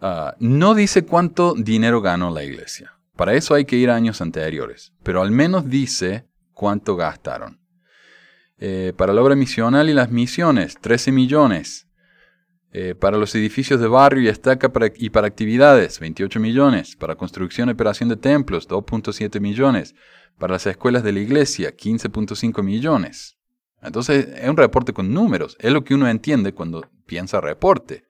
[0.00, 2.98] ah, no dice cuánto dinero ganó la iglesia.
[3.16, 7.60] Para eso hay que ir a años anteriores, pero al menos dice cuánto gastaron.
[8.58, 11.87] Eh, para la obra misional y las misiones, 13 millones.
[12.70, 16.96] Eh, para los edificios de barrio y estaca y para actividades, 28 millones.
[16.96, 19.94] Para construcción y operación de templos, 2.7 millones.
[20.38, 23.38] Para las escuelas de la iglesia, 15.5 millones.
[23.82, 25.56] Entonces es un reporte con números.
[25.60, 28.04] Es lo que uno entiende cuando piensa reporte.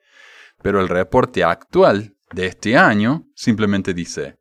[0.61, 4.39] Pero el reporte actual de este año simplemente dice,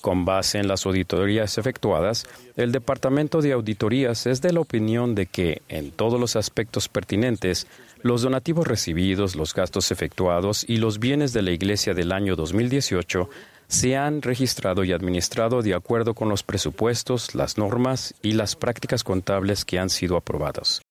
[0.00, 2.26] con base en las auditorías efectuadas,
[2.56, 7.66] el Departamento de Auditorías es de la opinión de que, en todos los aspectos pertinentes,
[8.04, 13.30] los donativos recibidos, los gastos efectuados y los bienes de la Iglesia del año 2018
[13.66, 19.04] se han registrado y administrado de acuerdo con los presupuestos, las normas y las prácticas
[19.04, 20.82] contables que han sido aprobados.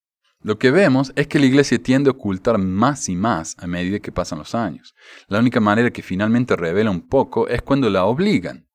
[0.41, 3.99] Lo que vemos es que la iglesia tiende a ocultar más y más a medida
[3.99, 4.95] que pasan los años.
[5.28, 8.65] La única manera que finalmente revela un poco es cuando la obligan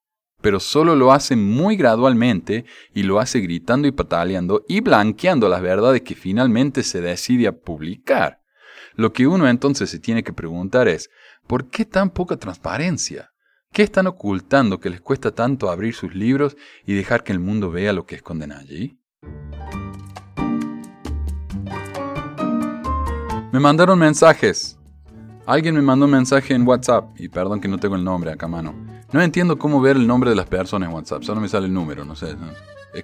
[0.41, 5.63] pero solo lo hace muy gradualmente y lo hace gritando y pataleando y blanqueando las
[5.63, 8.41] verdades que finalmente se decide a publicar.
[8.95, 11.11] Lo que uno entonces se tiene que preguntar es,
[11.47, 13.31] ¿por qué tan poca transparencia?
[13.73, 17.71] ¿Qué están ocultando que les cuesta tanto abrir sus libros y dejar que el mundo
[17.71, 18.99] vea lo que esconden allí?
[23.53, 24.79] Me mandaron mensajes.
[25.47, 28.47] Alguien me mandó un mensaje en WhatsApp, y perdón que no tengo el nombre acá
[28.47, 28.88] a mano.
[29.13, 31.73] No entiendo cómo ver el nombre de las personas en WhatsApp, solo me sale el
[31.73, 32.37] número, no sé.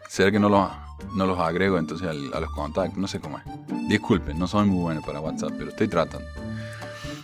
[0.08, 0.68] ¿Será que no los,
[1.14, 2.98] no los agrego entonces a los contactos?
[2.98, 3.44] No sé cómo es.
[3.88, 6.26] Disculpen, no soy muy bueno para WhatsApp, pero estoy tratando.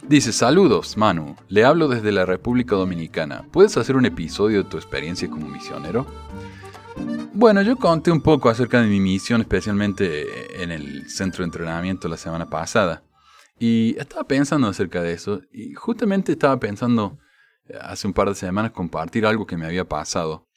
[0.09, 1.37] Dice, saludos, Manu.
[1.49, 3.45] Le hablo desde la República Dominicana.
[3.53, 6.07] ¿Puedes hacer un episodio de tu experiencia como misionero?
[7.33, 12.09] Bueno, yo conté un poco acerca de mi misión, especialmente en el centro de entrenamiento
[12.09, 13.03] la semana pasada.
[13.59, 15.43] Y estaba pensando acerca de eso.
[15.53, 17.19] Y justamente estaba pensando
[17.81, 20.49] hace un par de semanas compartir algo que me había pasado.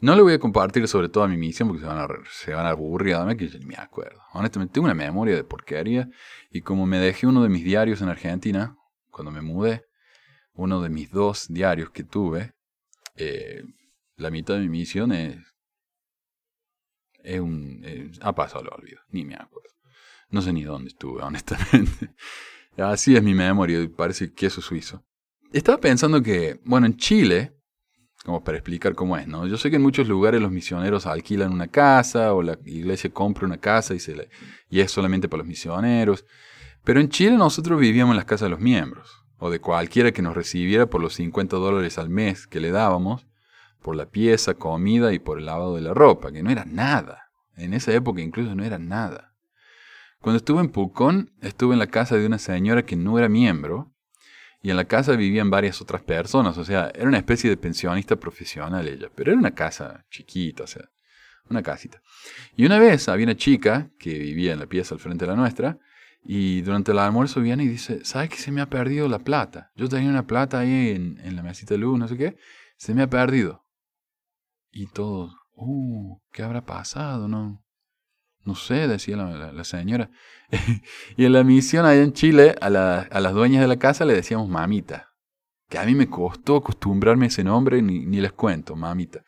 [0.00, 2.52] No le voy a compartir sobre todo a mi misión porque se van a, se
[2.52, 4.20] van a aburrir, dame que yo ni me acuerdo.
[4.32, 6.08] Honestamente, tengo una memoria de porquería
[6.50, 8.76] y como me dejé uno de mis diarios en Argentina,
[9.10, 9.86] cuando me mudé,
[10.54, 12.52] uno de mis dos diarios que tuve,
[13.16, 13.62] eh,
[14.16, 15.38] la mitad de mi misión es,
[17.22, 18.12] es un...
[18.20, 19.70] ha pasado, lo olvido, ni me acuerdo.
[20.30, 22.12] No sé ni dónde estuve, honestamente.
[22.76, 25.04] Así es mi memoria, parece queso suizo.
[25.52, 27.52] Estaba pensando que, bueno, en Chile,
[28.24, 29.46] como para explicar cómo es, ¿no?
[29.46, 33.46] Yo sé que en muchos lugares los misioneros alquilan una casa o la iglesia compra
[33.46, 34.30] una casa y, se
[34.70, 36.24] y es solamente para los misioneros.
[36.84, 40.22] Pero en Chile nosotros vivíamos en las casas de los miembros, o de cualquiera que
[40.22, 43.26] nos recibiera por los 50 dólares al mes que le dábamos.
[43.82, 47.32] por la pieza, comida y por el lavado de la ropa, que no era nada.
[47.56, 49.34] En esa época incluso no era nada.
[50.20, 53.91] Cuando estuve en Pucón, estuve en la casa de una señora que no era miembro,
[54.62, 58.14] y en la casa vivían varias otras personas, o sea, era una especie de pensionista
[58.16, 60.88] profesional ella, pero era una casa chiquita, o sea,
[61.50, 62.00] una casita.
[62.56, 65.36] Y una vez había una chica que vivía en la pieza al frente de la
[65.36, 65.78] nuestra,
[66.24, 69.72] y durante el almuerzo viene y dice, ¿sabes que se me ha perdido la plata?
[69.74, 72.36] Yo tenía una plata ahí en, en la mesita de luz, no sé qué,
[72.76, 73.66] se me ha perdido.
[74.70, 77.26] Y todos, uh, ¿qué habrá pasado?
[77.26, 77.61] No,
[78.44, 80.10] no sé, decía la, señora.
[81.16, 84.14] y en la misión allá en Chile, a, a, las dueñas de la casa le
[84.14, 85.10] decíamos mamita.
[85.68, 89.24] Que a mí me costó acostumbrarme a ese nombre, ni, ni les cuento, mamita.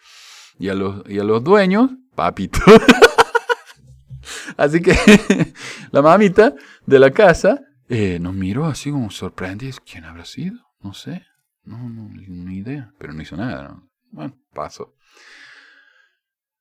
[0.59, 2.61] Y a los, y a los dueños, papito.
[4.57, 4.95] Así que
[5.91, 6.55] la mamita
[6.87, 9.77] de la casa eh, nos miró así como sorprendida.
[9.85, 10.59] ¿Quién habrá sido?
[10.81, 11.25] No sé.
[11.65, 12.93] No, no, ni idea.
[12.99, 13.81] Pero no hizo nada.
[14.11, 14.95] Bueno, pasó.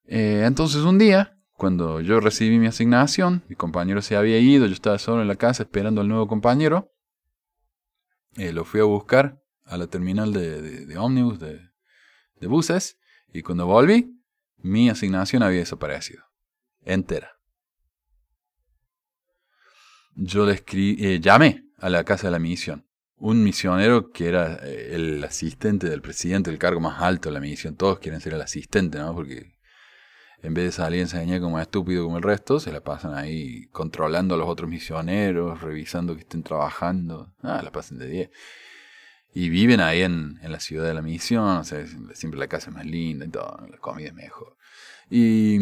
[0.05, 4.73] Eh, entonces un día, cuando yo recibí mi asignación, mi compañero se había ido, yo
[4.73, 6.91] estaba solo en la casa esperando al nuevo compañero.
[8.35, 11.59] Eh, lo fui a buscar a la terminal de, ómnibus, de,
[12.39, 12.97] de buses,
[13.31, 14.19] y cuando volví,
[14.57, 16.23] mi asignación había desaparecido.
[16.81, 17.33] Entera
[20.15, 22.85] yo le escribí, eh, llamé a la casa de la misión.
[23.17, 27.39] Un misionero que era eh, el asistente del presidente, el cargo más alto de la
[27.39, 27.75] misión.
[27.75, 29.13] Todos quieren ser el asistente, ¿no?
[29.15, 29.52] Porque
[30.43, 33.67] en vez de salir a enseñar como estúpido como el resto, se la pasan ahí
[33.67, 37.33] controlando a los otros misioneros, revisando que estén trabajando.
[37.41, 38.29] Ah, la pasan de 10.
[39.33, 42.69] Y viven ahí en, en, la ciudad de la misión, o sea, siempre la casa
[42.69, 44.57] es más linda y todo, la comida es mejor.
[45.09, 45.61] Y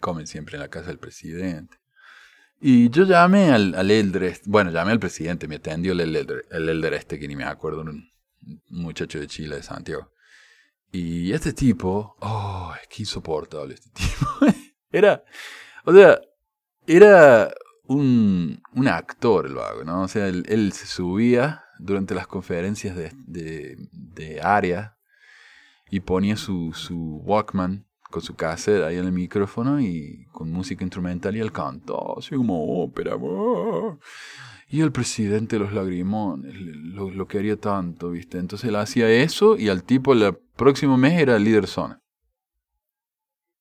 [0.00, 1.78] comen siempre en la casa del presidente.
[2.60, 6.46] Y yo llamé al, al elder, este, bueno, llamé al presidente, me atendió el elder,
[6.50, 8.08] el elder este, que ni me acuerdo, un
[8.68, 10.12] muchacho de Chile, de Santiago.
[10.96, 14.26] Y este tipo, oh, es que insoportable este tipo.
[14.90, 15.22] era,
[15.84, 16.18] o sea,
[16.86, 17.52] era
[17.86, 20.04] un, un actor, lo hago, ¿no?
[20.04, 24.96] O sea, él, se subía durante las conferencias de, de, de área
[25.90, 30.82] y ponía su, su Walkman con su cassette ahí en el micrófono y con música
[30.82, 33.18] instrumental y él cantó así como ópera.
[34.68, 38.38] Y el presidente los lagrimones lo, lo, quería tanto, ¿viste?
[38.38, 42.00] Entonces él hacía eso y al tipo el próximo mes era líder zona.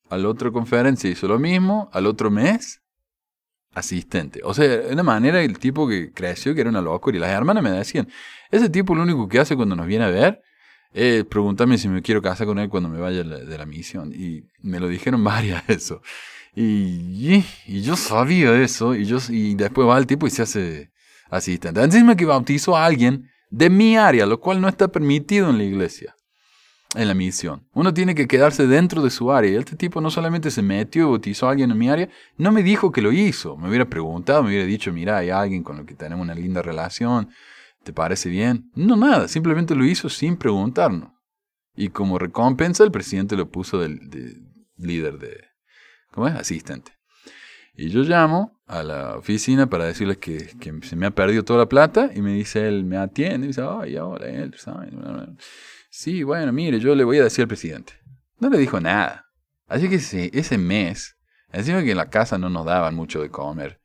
[0.10, 2.82] A la otra conferencia hizo lo mismo, al otro mes
[3.74, 4.42] asistente.
[4.44, 7.32] O sea, de una manera el tipo que creció que era una locura y las
[7.32, 8.08] hermanas me decían,
[8.50, 10.42] ese tipo lo único que hace cuando nos viene a ver
[10.98, 14.14] eh, pregúntame si me quiero casar con él cuando me vaya de la misión.
[14.14, 16.02] Y me lo dijeron varias eso.
[16.56, 18.96] Y, y, yo sabía eso.
[18.96, 20.92] Y, yo, y después va el tipo y se hace
[21.30, 21.84] asistente.
[21.84, 25.66] Encima que bautizó a alguien de mi área, lo cual no está permitido en la
[25.66, 26.16] iglesia,
[26.96, 27.68] en la misión.
[27.74, 29.60] Uno tiene que quedarse dentro de su área.
[29.60, 32.92] Este tipo no solamente se metió bautizó a alguien en mi área, no me dijo
[32.92, 33.58] que lo hizo.
[33.58, 36.62] Me hubiera preguntado, me hubiera dicho, mira, hay alguien con el que tenemos una linda
[36.62, 37.30] relación
[37.86, 38.72] ¿Te parece bien?
[38.74, 41.12] No, nada, simplemente lo hizo sin preguntarnos.
[41.76, 44.00] Y como recompensa el presidente lo puso de,
[44.76, 45.44] líder de...
[46.12, 46.34] ¿Cómo es?
[46.34, 46.94] Asistente.
[47.76, 50.50] Y yo llamo a la oficina para decirles que,
[50.82, 53.62] se me ha perdido toda la plata y me dice él, me atiende y dice,
[53.62, 54.90] ay, ahora él, ¿sabes?
[55.98, 57.94] Sí, bueno, mire, yo le voy a decir al presidente.
[58.38, 59.28] No le dijo nada.
[59.66, 61.18] Así que ese, ese mes,
[61.54, 63.80] encima que en la casa no nos daban mucho de comer,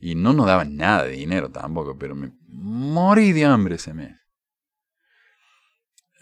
[0.00, 4.16] y no nos daban nada de dinero tampoco, pero me morí de hambre ese mes.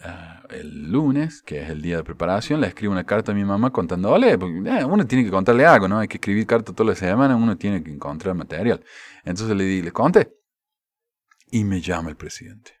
[0.01, 3.43] Ah, el lunes, que es el día de preparación, le escribo una carta a mi
[3.43, 5.97] mamá contándole, porque eh, uno tiene que contarle algo, ¿no?
[5.97, 8.83] Hay que escribir cartas toda la semana, uno tiene que encontrar material.
[9.25, 10.31] Entonces le di, le conté.
[11.49, 12.76] Y me llama el presidente.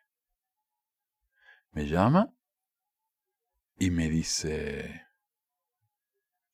[1.77, 2.33] Me llama
[3.77, 5.03] y me dice,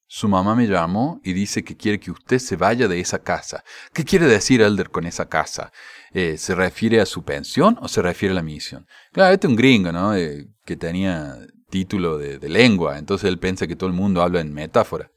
[0.06, 3.64] su mamá me llamó y dice que quiere que usted se vaya de esa casa.
[3.94, 5.72] ¿Qué quiere decir Elder con esa casa?
[6.12, 8.86] Eh, ¿Se refiere a su pensión o se refiere a la misión?
[9.14, 10.14] Claro, este es un gringo, ¿no?
[10.14, 11.38] Eh, que tenía
[11.70, 15.10] título de, lengua, entonces él piensa que todo el mundo habla en metáfora.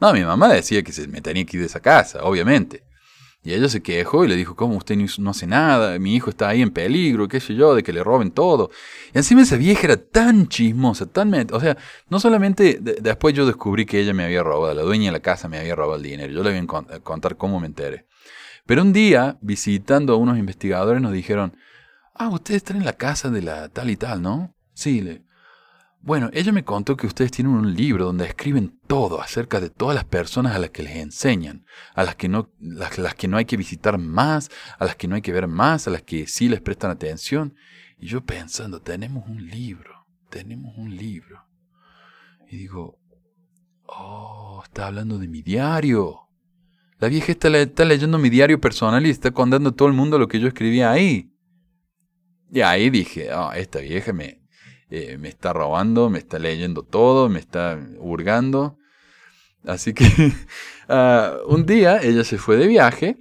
[0.00, 2.82] No, mi mamá decía que se me tenía que ir de esa casa, obviamente.
[3.42, 5.98] Y ella se quejó y le dijo, ¿cómo usted no hace nada?
[5.98, 8.70] Mi hijo está ahí en peligro, qué sé yo, de que le roben todo.
[9.14, 11.34] Y encima esa vieja era tan chismosa, tan...
[11.52, 11.78] O sea,
[12.10, 15.48] no solamente después yo descubrí que ella me había robado, la dueña de la casa
[15.48, 16.30] me había robado el dinero.
[16.32, 18.06] Yo le voy a contar cómo me enteré.
[18.66, 21.56] Pero un día, visitando a unos investigadores, nos dijeron,
[22.14, 24.54] ah, ustedes están en la casa de la tal y tal, ¿no?
[24.74, 25.22] Sí, le,
[26.02, 29.94] bueno, ella me contó que ustedes tienen un libro donde escriben todo acerca de todas
[29.94, 33.44] las personas a las que les enseñan, a las que no, las, que no hay
[33.44, 36.48] que visitar más, a las que no hay que ver más, a las que sí
[36.48, 37.54] les prestan atención.
[37.98, 41.44] Y yo pensando, tenemos un libro, tenemos un libro.
[42.48, 42.98] Y digo,
[43.84, 46.28] oh, está hablando de mi diario.
[46.98, 50.18] La vieja está, está leyendo mi diario personal y está contando a todo el mundo
[50.18, 51.30] lo que yo escribía ahí.
[52.50, 54.39] Y ahí dije, oh, esta vieja me,
[54.90, 58.76] eh, me está robando, me está leyendo todo, me está hurgando.
[59.64, 60.04] Así que
[60.88, 63.18] ah, un día ella se fue de viaje.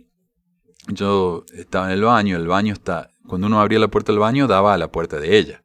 [0.88, 4.48] Yo estaba en el baño, el baño está, cuando uno abría la puerta del baño
[4.48, 5.64] daba a la puerta de ella.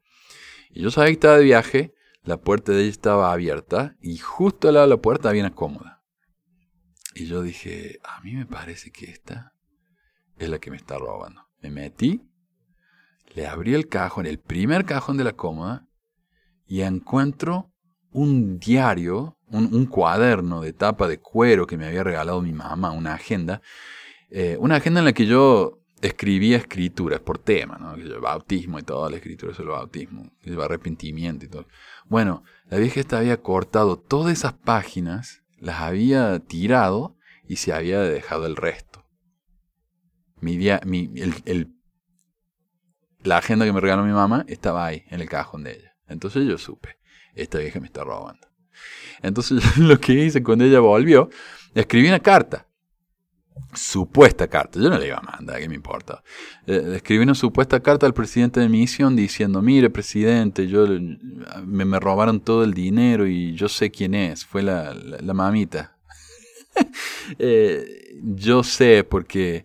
[0.70, 4.68] Y yo sabía que estaba de viaje, la puerta de ella estaba abierta y justo
[4.68, 6.02] al lado de la puerta había una cómoda.
[7.14, 9.54] Y yo dije, a mí me parece que esta
[10.36, 11.46] es la que me está robando.
[11.62, 12.28] Me metí,
[13.34, 15.86] le abrí el cajón, el primer cajón de la cómoda,
[16.74, 17.70] y encuentro
[18.10, 23.14] un diario, un, cuaderno de tapa de cuero que me había regalado mi mamá, una
[23.14, 23.62] agenda,
[24.28, 27.94] eh, una agenda en la que yo escribía escrituras por tema, ¿no?
[27.94, 31.68] El bautismo y todo, la escritura sobre el bautismo, el arrepentimiento y todo.
[32.06, 38.00] Bueno, la vieja esta había cortado todas esas páginas, las había tirado y se había
[38.00, 39.06] dejado el resto.
[40.40, 41.08] Mi mi,
[41.44, 41.72] el,
[43.22, 45.93] la agenda que me regaló mi mamá estaba ahí, en el cajón de ella.
[46.08, 46.98] Entonces yo supe,
[47.34, 48.46] esta vieja me está robando.
[49.22, 51.30] Entonces lo que hice cuando ella volvió,
[51.74, 52.66] escribí una carta.
[53.72, 56.24] Supuesta carta, yo no le iba a mandar, ¿qué me importa?
[56.66, 60.86] Eh, escribí una supuesta carta al presidente de misión diciendo, mire presidente, yo
[61.64, 64.94] me, robaron todo el dinero y yo sé quién es, fue la,
[65.34, 65.96] mamita.
[67.38, 69.64] Eh, yo sé porque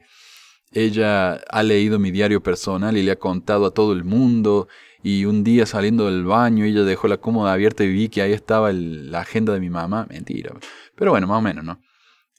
[0.72, 4.68] ella ha leído mi diario personal y le ha contado a todo el mundo
[5.02, 8.34] y un día saliendo del baño ella dejó la cómoda abierta y vi que ahí
[8.34, 10.06] estaba la agenda de mi mamá.
[10.10, 10.54] Mentira.
[10.96, 11.82] Pero bueno, más o menos, ¿no?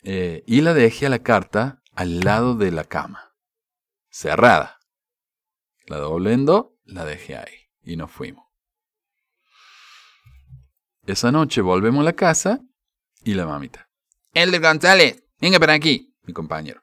[0.03, 3.35] Eh, y la dejé a la carta al lado de la cama.
[4.11, 4.79] Cerrada.
[5.87, 7.55] La doblé en dos, la dejé ahí.
[7.83, 8.44] Y nos fuimos.
[11.07, 12.61] Esa noche volvemos a la casa
[13.25, 13.88] y la mamita.
[14.33, 16.83] El de González, venga para aquí, mi compañero.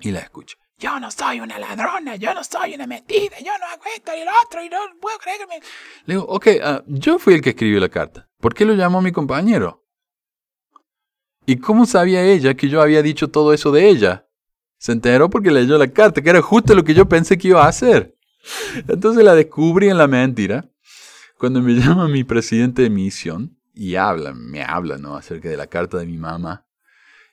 [0.00, 3.66] Y la escucho yo no soy una ladrona, yo no soy una mentira, yo no
[3.72, 4.12] hago esto
[4.44, 5.54] otro y no puedo creer que me...
[6.04, 8.28] Le digo, ok, ah, yo fui el que escribió la carta.
[8.38, 9.82] ¿Por qué lo llamó mi compañero?
[11.46, 14.28] ¿Y cómo sabía ella que yo había dicho todo eso de ella?
[14.76, 17.64] Se enteró porque leyó la carta, que era justo lo que yo pensé que iba
[17.64, 18.14] a hacer.
[18.86, 20.70] Entonces la descubrí en la mentira.
[21.38, 25.16] Cuando me llama mi presidente de misión y habla, me habla, ¿no?
[25.16, 26.66] Acerca de la carta de mi mamá.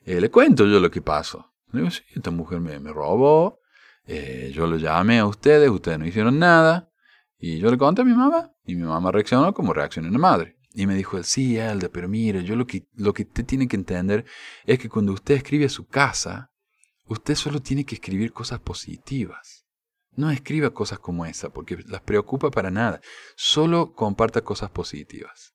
[0.06, 1.51] Eh, le cuento yo lo que pasó.
[1.74, 3.60] Digo, sí, esta mujer me, robó,
[4.06, 6.90] eh, yo lo llamé a ustedes, ustedes no hicieron nada,
[7.38, 10.58] y yo le conté a mi mamá, y mi mamá reaccionó como reacciona una madre.
[10.74, 13.76] Y me dijo, sí, Elda, pero mire, yo lo que, lo que usted tiene que
[13.76, 14.26] entender
[14.66, 16.52] es que cuando usted escribe a su casa,
[17.08, 19.66] usted solo tiene que escribir cosas positivas.
[20.14, 23.02] No escriba cosas como esa, porque las preocupa para nada.
[23.36, 25.54] Solo comparta cosas positivas.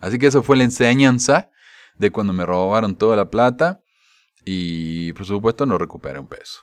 [0.00, 1.50] Así que eso fue la enseñanza
[1.96, 3.80] de cuando me robaron toda la plata
[4.46, 6.60] y por supuesto no recupera un peso.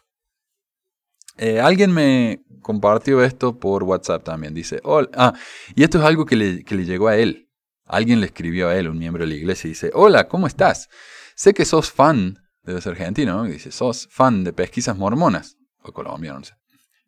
[1.38, 4.54] Eh, alguien me compartió esto por WhatsApp también.
[4.54, 5.10] Dice, hola.
[5.14, 5.34] Ah,
[5.76, 7.50] y esto es algo que le, que le llegó a él.
[7.86, 10.88] Alguien le escribió a él, un miembro de la iglesia, y dice, hola, ¿cómo estás?
[11.36, 16.40] Sé que sos fan, debe ser argentino, dice, sos fan de pesquisas mormonas, o colombiano,
[16.40, 16.54] no sé.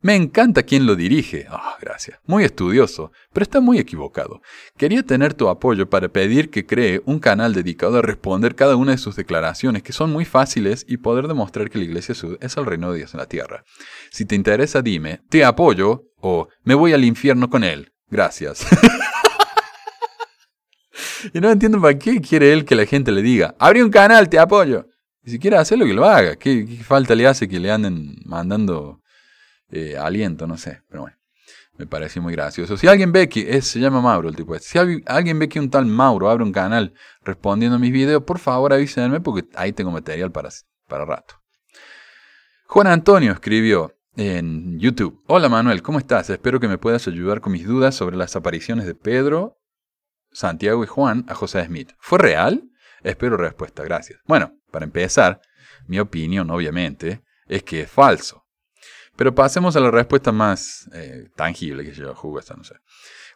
[0.05, 1.47] Me encanta quien lo dirige.
[1.49, 2.19] Ah, gracias.
[2.27, 4.39] Muy estudioso, pero está muy equivocado.
[4.77, 8.91] Quería tener tu apoyo para pedir que cree un canal dedicado a responder cada una
[8.91, 12.55] de sus declaraciones, que son muy fáciles, y poder demostrar que la Iglesia Sud es
[12.55, 13.63] el reino de Dios en la tierra.
[14.11, 17.91] Si te interesa, dime, te apoyo o me voy al infierno con él.
[18.07, 18.63] Gracias.
[21.33, 24.29] y no entiendo para qué quiere él que la gente le diga, abre un canal,
[24.29, 24.85] te apoyo.
[25.23, 26.35] Y si quiere hacerlo, que lo haga.
[26.35, 29.01] ¿Qué, ¿Qué, falta le hace que le anden mandando
[29.75, 31.17] eh, aliento, no sé, pero bueno,
[31.77, 32.77] me pareció muy gracioso.
[32.77, 35.69] Si alguien ve que, se llama Mauro el tipo, este, si alguien ve que un
[35.69, 39.91] tal Mauro abre un canal respondiendo a mis videos, por favor avísenme porque ahí tengo
[39.91, 40.49] material para,
[40.87, 41.41] para rato.
[42.67, 46.29] Juan Antonio escribió en YouTube, hola Manuel, ¿cómo estás?
[46.29, 49.59] Espero que me puedas ayudar con mis dudas sobre las apariciones de Pedro,
[50.31, 51.91] Santiago y Juan a José Smith.
[51.99, 52.63] ¿Fue real?
[53.03, 54.21] Espero respuesta, gracias.
[54.25, 55.41] Bueno, para empezar,
[55.85, 58.44] mi opinión, obviamente, es que es falso.
[59.15, 62.75] Pero pasemos a la respuesta más eh, tangible que yo jugo esta, no sé.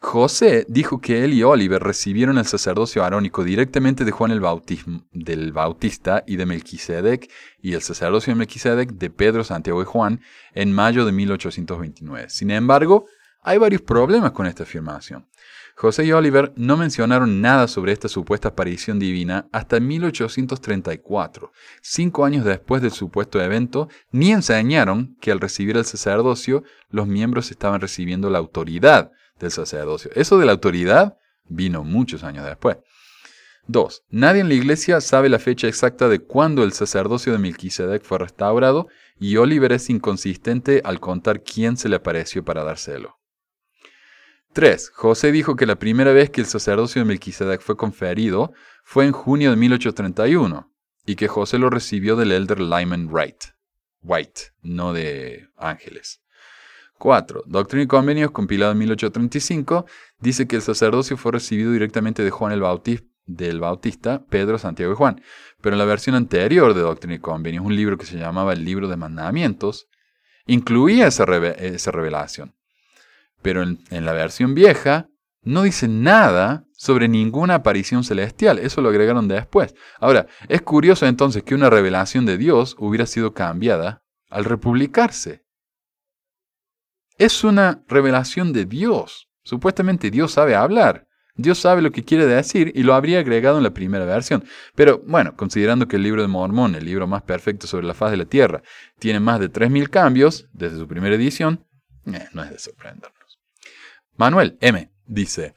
[0.02, 5.06] José dijo que él y Oliver recibieron el sacerdocio arónico directamente de Juan el Bautismo,
[5.12, 10.22] del Bautista y de Melquisedec, y el sacerdocio de Melquisedec de Pedro, Santiago y Juan
[10.54, 12.30] en mayo de 1829.
[12.30, 13.04] Sin embargo,
[13.42, 15.26] hay varios problemas con esta afirmación.
[15.80, 22.44] José y Oliver no mencionaron nada sobre esta supuesta aparición divina hasta 1834, cinco años
[22.44, 28.28] después del supuesto evento, ni enseñaron que al recibir el sacerdocio los miembros estaban recibiendo
[28.28, 30.10] la autoridad del sacerdocio.
[30.14, 31.16] Eso de la autoridad
[31.48, 32.76] vino muchos años después.
[33.66, 34.02] 2.
[34.10, 38.18] Nadie en la iglesia sabe la fecha exacta de cuándo el sacerdocio de Melquisedec fue
[38.18, 43.19] restaurado y Oliver es inconsistente al contar quién se le apareció para dárselo.
[44.52, 44.90] 3.
[44.94, 49.12] José dijo que la primera vez que el sacerdocio de Melquisedec fue conferido fue en
[49.12, 50.72] junio de 1831
[51.06, 53.44] y que José lo recibió del elder Lyman Wright.
[54.02, 56.22] White, no de Ángeles.
[56.98, 57.44] 4.
[57.46, 59.86] Doctrina y Convenios, compilado en 1835,
[60.20, 64.92] dice que el sacerdocio fue recibido directamente de Juan el Bautista, del Bautista, Pedro, Santiago
[64.92, 65.22] y Juan.
[65.60, 68.64] Pero en la versión anterior de Doctrina y Convenios, un libro que se llamaba el
[68.64, 69.88] Libro de Mandamientos,
[70.46, 72.54] incluía esa, revelación.
[73.42, 75.08] Pero en, la versión vieja
[75.42, 78.58] no dice nada sobre ninguna aparición celestial.
[78.58, 79.74] Eso lo agregaron después.
[79.98, 85.44] Ahora, es curioso entonces que una revelación de Dios hubiera sido cambiada al republicarse.
[87.16, 89.28] Es una revelación de Dios.
[89.42, 91.06] Supuestamente Dios sabe hablar.
[91.34, 94.44] Dios sabe lo que quiere decir y lo habría agregado en la primera versión.
[94.74, 98.10] Pero bueno, considerando que el libro de Mormón, el libro más perfecto sobre la faz
[98.10, 98.62] de la Tierra,
[98.98, 101.64] tiene más de 3.000 cambios desde su primera edición,
[102.06, 103.19] eh, no es de sorprendernos.
[104.20, 104.90] Manuel M.
[105.06, 105.54] dice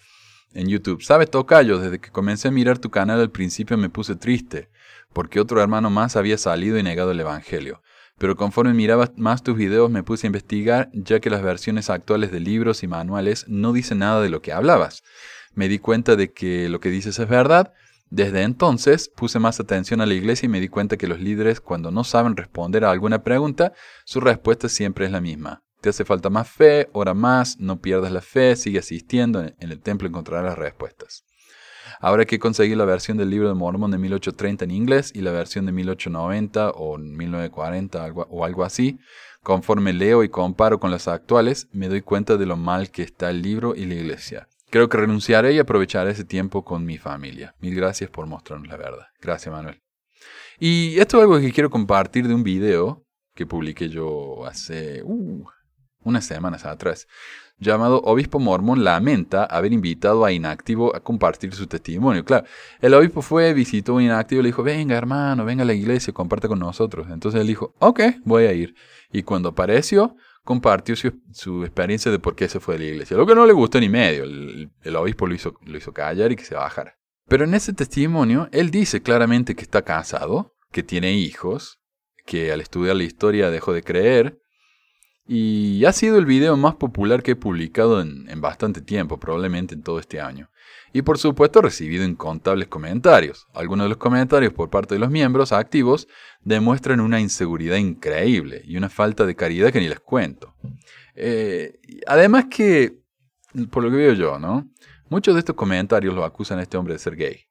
[0.54, 1.80] en YouTube, ¿sabes Tocayo?
[1.80, 4.70] Desde que comencé a mirar tu canal al principio me puse triste,
[5.12, 7.82] porque otro hermano más había salido y negado el Evangelio.
[8.18, 12.32] Pero conforme miraba más tus videos me puse a investigar, ya que las versiones actuales
[12.32, 15.04] de libros y manuales no dicen nada de lo que hablabas
[15.56, 17.74] me di cuenta de que lo que dices es verdad.
[18.10, 21.60] Desde entonces puse más atención a la iglesia y me di cuenta que los líderes
[21.60, 23.74] cuando no saben responder a alguna pregunta,
[24.06, 25.63] su respuesta siempre es la misma.
[25.84, 29.82] Te hace falta más fe, ora más, no pierdas la fe, sigue asistiendo, en el
[29.82, 31.26] templo encontrarás las respuestas.
[32.00, 35.32] Ahora que conseguí la versión del libro de Mormón de 1830 en inglés y la
[35.32, 38.98] versión de 1890 o 1940 o algo así,
[39.42, 43.30] conforme leo y comparo con las actuales, me doy cuenta de lo mal que está
[43.30, 44.48] el libro y la iglesia.
[44.70, 47.56] Creo que renunciaré y aprovecharé ese tiempo con mi familia.
[47.60, 49.08] Mil gracias por mostrarnos la verdad.
[49.20, 49.82] Gracias, Manuel.
[50.62, 53.06] Y esto es algo que quiero compartir de un video
[53.36, 55.44] que publiqué yo hace uh,
[56.04, 57.08] unas semanas atrás,
[57.58, 62.24] llamado Obispo Mormón lamenta haber invitado a Inactivo a compartir su testimonio.
[62.26, 62.46] Claro,
[62.82, 66.14] el obispo fue, visitó a Inactivo y le dijo, venga hermano, venga a la iglesia,
[66.14, 67.08] comparte con nosotros.
[67.10, 68.76] Entonces él dijo, ok, voy a ir.
[69.12, 73.18] Y cuando apareció, compartió su, experiencia de por qué se fue de la iglesia.
[73.18, 76.36] Lo que no le gustó ni medio, el, obispo lo hizo, lo hizo callar y
[76.36, 76.98] que se bajara.
[77.28, 81.80] Pero en ese testimonio, él dice claramente que está casado, que tiene hijos,
[82.26, 84.40] que al estudiar la historia dejó de creer,
[85.26, 89.84] y ha sido el video más popular que he publicado en, bastante tiempo, probablemente en
[89.84, 90.50] todo este año
[90.94, 93.48] y por supuesto he recibido incontables comentarios.
[93.54, 96.08] Algunos de los comentarios por parte de los miembros activos
[96.42, 100.56] demuestran una inseguridad increíble y una falta de caridad que ni les cuento.
[101.16, 103.00] Eh, además que,
[103.72, 104.70] por lo que veo yo, ¿no?
[105.10, 107.42] Muchos de estos comentarios lo acusan a este hombre de ser gay,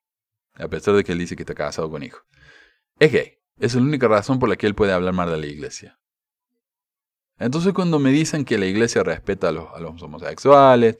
[0.54, 2.20] a pesar de que él dice que está casado con hijo.
[2.98, 3.38] Es gay.
[3.58, 5.98] Es la única razón por la que él puede hablar mal de la iglesia.
[7.42, 10.98] Entonces cuando me dicen que la iglesia respeta a los, homosexuales,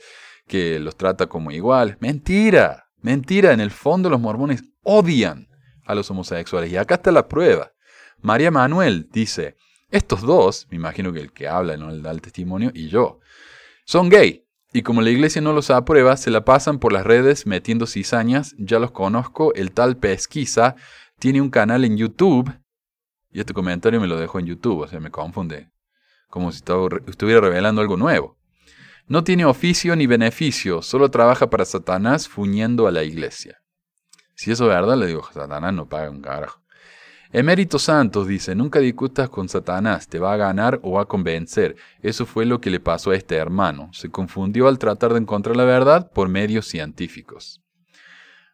[0.49, 1.97] que los trata como iguales.
[2.01, 3.53] Mentira, mentira.
[3.53, 5.49] En el fondo los mormones odian
[5.87, 6.73] a los homosexuales.
[6.73, 7.73] Y acá está la prueba.
[8.21, 9.57] María Manuel dice,
[9.91, 13.21] estos dos, me imagino que el que habla, no el da el testimonio, y yo,
[13.85, 14.45] son gay.
[14.73, 18.57] Y como la iglesia no los aprueba, se la pasan por las redes metiendo cizañas.
[18.59, 19.55] Ya los conozco.
[19.55, 20.75] El tal Pesquisa
[21.21, 22.53] tiene un canal en YouTube.
[23.31, 25.73] Y este comentario me lo dejo en YouTube, o sea, me confunde.
[26.33, 26.63] Como si
[27.09, 28.39] estuviera revelando algo nuevo.
[29.07, 33.59] No tiene oficio ni beneficio, solo trabaja para Satanás fuñendo a la iglesia.
[34.35, 36.63] Si eso es verdad, le digo, Satanás no paga un carajo.
[37.33, 41.77] Emérito Santos dice, nunca discutas con Satanás, te va a ganar o a convencer.
[42.01, 43.91] Eso fue lo que le pasó a este hermano.
[43.93, 47.61] Se confundió al tratar de encontrar la verdad por medios científicos.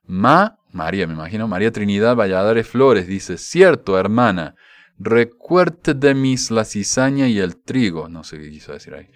[0.05, 4.57] Ma, María, me imagino, María Trinidad Valladares Flores dice, cierto, hermana,
[4.99, 8.09] recuerde de mis la cizaña y el trigo.
[8.09, 9.09] No sé qué quiso decir ahí.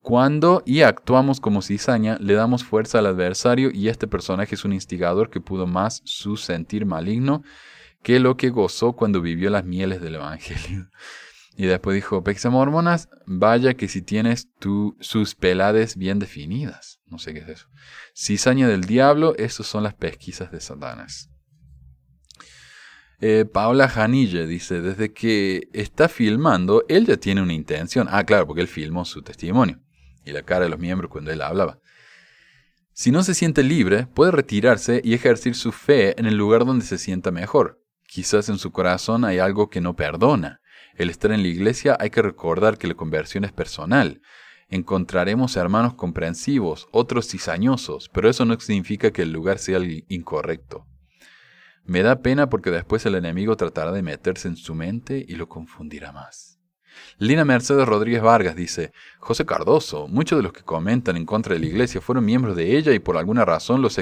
[0.00, 4.72] Cuando y actuamos como cizaña, le damos fuerza al adversario y este personaje es un
[4.72, 7.42] instigador que pudo más su sentir maligno
[8.02, 10.88] que lo que gozó cuando vivió las mieles del Evangelio.
[11.56, 17.00] Y después dijo, Pexa Mormonas, vaya que si tienes tú sus pelades bien definidas.
[17.04, 17.66] No sé qué es eso.
[18.16, 21.29] Cizaña del diablo, esas son las pesquisas de Satanás.
[23.22, 28.08] Eh, Paola Janille dice, desde que está filmando, él ya tiene una intención.
[28.10, 29.78] Ah, claro, porque él filmó su testimonio
[30.24, 31.80] y la cara de los miembros cuando él hablaba.
[32.92, 36.84] Si no se siente libre, puede retirarse y ejercer su fe en el lugar donde
[36.84, 37.82] se sienta mejor.
[38.06, 40.60] Quizás en su corazón hay algo que no perdona.
[40.96, 44.20] El estar en la iglesia hay que recordar que la conversión es personal.
[44.68, 50.86] Encontraremos hermanos comprensivos, otros cizañosos, pero eso no significa que el lugar sea el incorrecto.
[51.90, 55.48] Me da pena porque después el enemigo tratará de meterse en su mente y lo
[55.48, 56.60] confundirá más.
[57.18, 61.58] Lina Mercedes Rodríguez Vargas dice, José Cardoso, muchos de los que comentan en contra de
[61.58, 63.98] la iglesia fueron miembros de ella y por alguna razón los,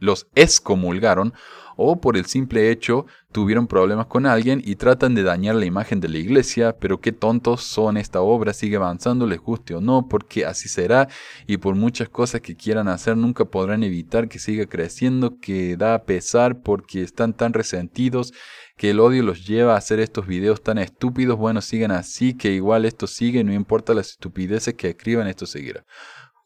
[0.00, 1.32] los excomulgaron
[1.76, 6.00] o por el simple hecho tuvieron problemas con alguien y tratan de dañar la imagen
[6.00, 10.08] de la iglesia, pero qué tontos son, esta obra sigue avanzando, les guste o no,
[10.08, 11.08] porque así será
[11.46, 16.04] y por muchas cosas que quieran hacer nunca podrán evitar que siga creciendo, que da
[16.04, 18.32] pesar porque están tan resentidos
[18.76, 22.52] que el odio los lleva a hacer estos videos tan estúpidos, bueno, sigan así, que
[22.52, 25.84] igual esto sigue, no importa las estupideces que escriban, esto seguirá.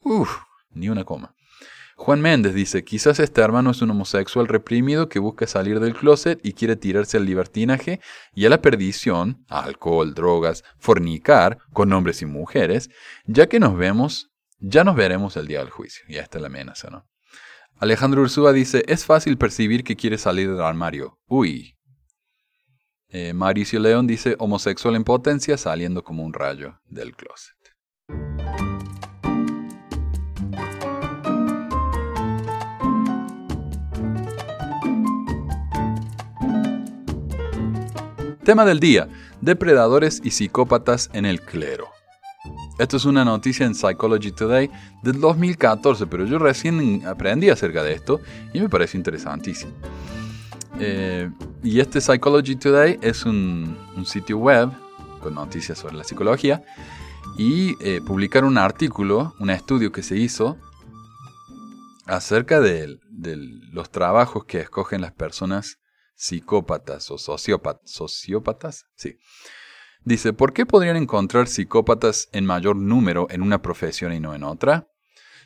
[0.03, 0.31] Uf,
[0.73, 1.35] ni una coma.
[1.99, 6.39] Juan Méndez dice, quizás este hermano es un homosexual reprimido que busca salir del closet
[6.45, 8.01] y quiere tirarse al libertinaje
[8.37, 12.89] y a la perdición, alcohol, drogas, fornicar con hombres y mujeres,
[13.27, 14.31] ya que nos vemos,
[14.61, 16.05] ya nos veremos el día del juicio.
[16.07, 17.05] Y esta es la amenaza, ¿no?
[17.79, 21.19] Alejandro Ursúa dice, es fácil percibir que quiere salir del armario.
[21.27, 21.77] Uy,
[23.09, 27.58] eh, Mauricio León dice homosexual en potencia saliendo como un rayo del closet.
[38.49, 39.11] Tema del día,
[39.43, 41.89] depredadores y psicópatas en el clero.
[42.79, 44.71] Esto es una noticia en Psychology Today
[45.03, 48.23] del 2014, pero yo recién aprendí acerca de esto
[48.55, 49.73] y me parece interesantísimo.
[50.81, 51.31] Eh,
[51.63, 53.77] y este Psychology Today es un,
[54.07, 54.71] sitio web
[55.21, 56.63] con noticias sobre la psicología
[57.37, 60.57] y eh, publicaron un artículo, un estudio que se hizo
[62.07, 62.99] acerca de,
[63.73, 65.78] los trabajos que escogen las personas
[66.19, 67.91] psicópatas o sociópatas.
[67.91, 68.87] ¿Sociópatas?
[68.97, 69.19] Sí.
[70.05, 74.43] Dice, ¿por qué podrían encontrar psicópatas en mayor número en una profesión y no en
[74.43, 74.89] otra?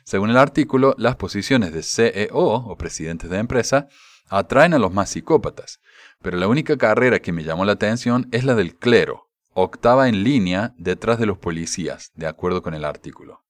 [0.03, 3.87] Según el artículo, las posiciones de CEO o presidentes de empresa
[4.29, 5.79] atraen a los más psicópatas,
[6.21, 10.23] pero la única carrera que me llamó la atención es la del clero, octava en
[10.23, 13.43] línea detrás de los policías, de acuerdo con el artículo.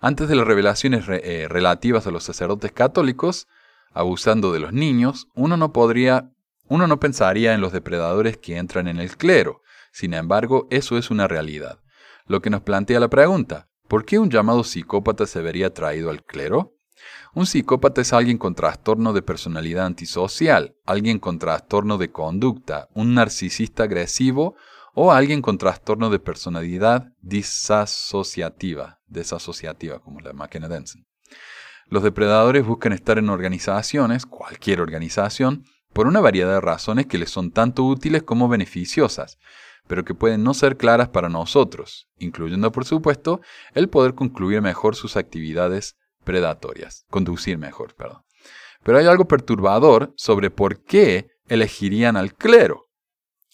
[0.00, 3.48] Antes de las revelaciones eh, relativas a los sacerdotes católicos,
[3.92, 6.30] abusando de los niños, uno no podría,
[6.68, 9.62] uno no pensaría en los depredadores que entran en el clero.
[9.92, 11.80] Sin embargo, eso es una realidad.
[12.26, 16.22] Lo que nos plantea la pregunta, ¿por qué un llamado psicópata se vería traído al
[16.24, 16.74] clero?
[17.34, 23.14] Un psicópata es alguien con trastorno de personalidad antisocial, alguien con trastorno de conducta, un
[23.14, 24.56] narcisista agresivo
[24.94, 31.06] o alguien con trastorno de personalidad disasociativa, desasociativa, como la máquina Denson.
[31.86, 35.64] Los depredadores buscan estar en organizaciones, cualquier organización,
[35.98, 39.36] por una variedad de razones que les son tanto útiles como beneficiosas,
[39.88, 43.40] pero que pueden no ser claras para nosotros, incluyendo por supuesto
[43.74, 48.22] el poder concluir mejor sus actividades predatorias, conducir mejor, perdón.
[48.84, 52.86] Pero hay algo perturbador sobre por qué elegirían al clero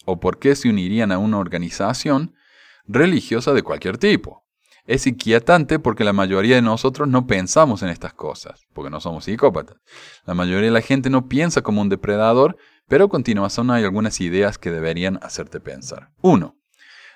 [0.05, 2.35] o por qué se unirían a una organización
[2.83, 4.44] religiosa de cualquier tipo.
[4.85, 9.25] Es inquietante porque la mayoría de nosotros no pensamos en estas cosas, porque no somos
[9.25, 9.77] psicópatas.
[10.25, 12.57] La mayoría de la gente no piensa como un depredador,
[12.87, 16.11] pero a continuación hay algunas ideas que deberían hacerte pensar.
[16.21, 16.55] 1.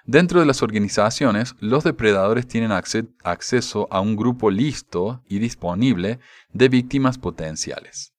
[0.05, 6.19] Dentro de las organizaciones, los depredadores tienen acceso a un grupo listo y disponible
[6.51, 8.13] de víctimas potenciales.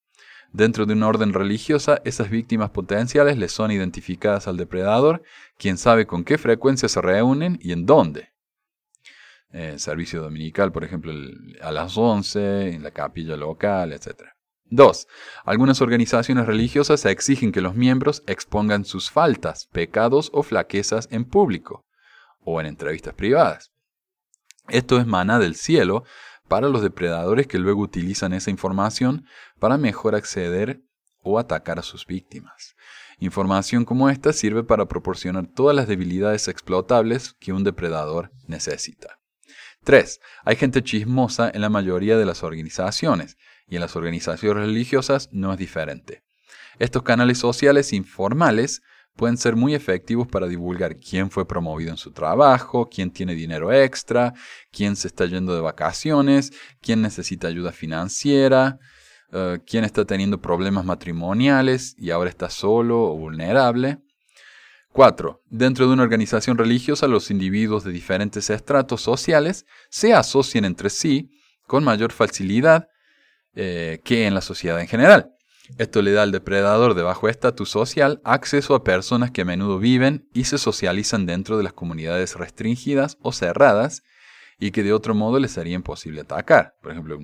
[0.53, 5.22] Dentro de una orden religiosa, esas víctimas potenciales les son identificadas al depredador,
[5.59, 8.30] quien sabe con qué frecuencia se reúnen y en dónde.
[9.53, 11.12] Eh, servicio dominical, por ejemplo,
[11.61, 14.22] a las 11, en la capilla local, etc.
[14.66, 15.09] 2.
[15.44, 21.84] Algunas organizaciones religiosas exigen que los miembros expongan sus faltas, pecados o flaquezas en público
[22.44, 23.72] o en entrevistas privadas.
[24.68, 26.05] Esto es maná del cielo
[26.46, 29.26] para los depredadores que luego utilizan esa información
[29.59, 30.80] para mejor acceder
[31.22, 32.76] o atacar a sus víctimas.
[33.18, 39.19] Información como esta sirve para proporcionar todas las debilidades explotables que un depredador necesita.
[39.84, 40.20] 3.
[40.44, 43.36] Hay gente chismosa en la mayoría de las organizaciones
[43.68, 46.22] y en las organizaciones religiosas no es diferente.
[46.78, 48.82] Estos canales sociales informales
[49.16, 53.72] pueden ser muy efectivos para divulgar quién fue promovido en su trabajo, quién tiene dinero
[53.72, 54.32] extra,
[54.72, 58.78] quién se está yendo de vacaciones, quién necesita ayuda financiera,
[59.32, 63.98] eh, quién está teniendo problemas matrimoniales y ahora está solo o vulnerable.
[64.93, 65.43] 4.
[65.49, 71.30] Dentro de una organización religiosa, los individuos de diferentes estratos sociales se asocian entre sí
[71.66, 72.88] con mayor facilidad
[73.55, 75.32] eh, que en la sociedad en general.
[75.78, 79.78] Esto le da al depredador de bajo estatus social acceso a personas que a menudo
[79.78, 84.03] viven y se socializan dentro de las comunidades restringidas o cerradas
[84.59, 86.74] y que de otro modo les sería imposible atacar.
[86.82, 87.18] Por ejemplo,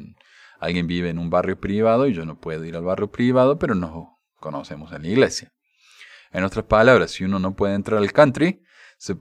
[0.61, 3.75] alguien vive en un barrio privado y yo no puedo ir al barrio privado, pero
[3.75, 4.07] nos
[4.39, 5.53] conocemos en la iglesia.
[6.33, 8.63] En otras palabras, si uno no puede entrar al country,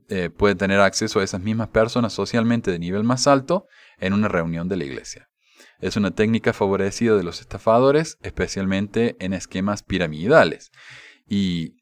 [0.09, 3.67] eh, puede tener acceso a esas mismas personas socialmente de nivel más alto
[3.99, 5.29] en una reunión de la iglesia.
[5.79, 10.71] Es una técnica favorecida de los estafadores, especialmente en esquemas piramidales.
[11.27, 11.75] Y,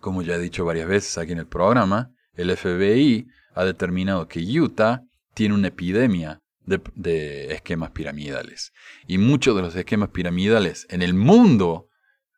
[0.00, 4.40] como ya he dicho varias veces aquí en el programa, el FBI ha determinado que
[4.40, 5.02] Utah
[5.34, 8.72] tiene una epidemia de, esquemas piramidales.
[9.06, 11.88] Y muchos de los esquemas piramidales en el mundo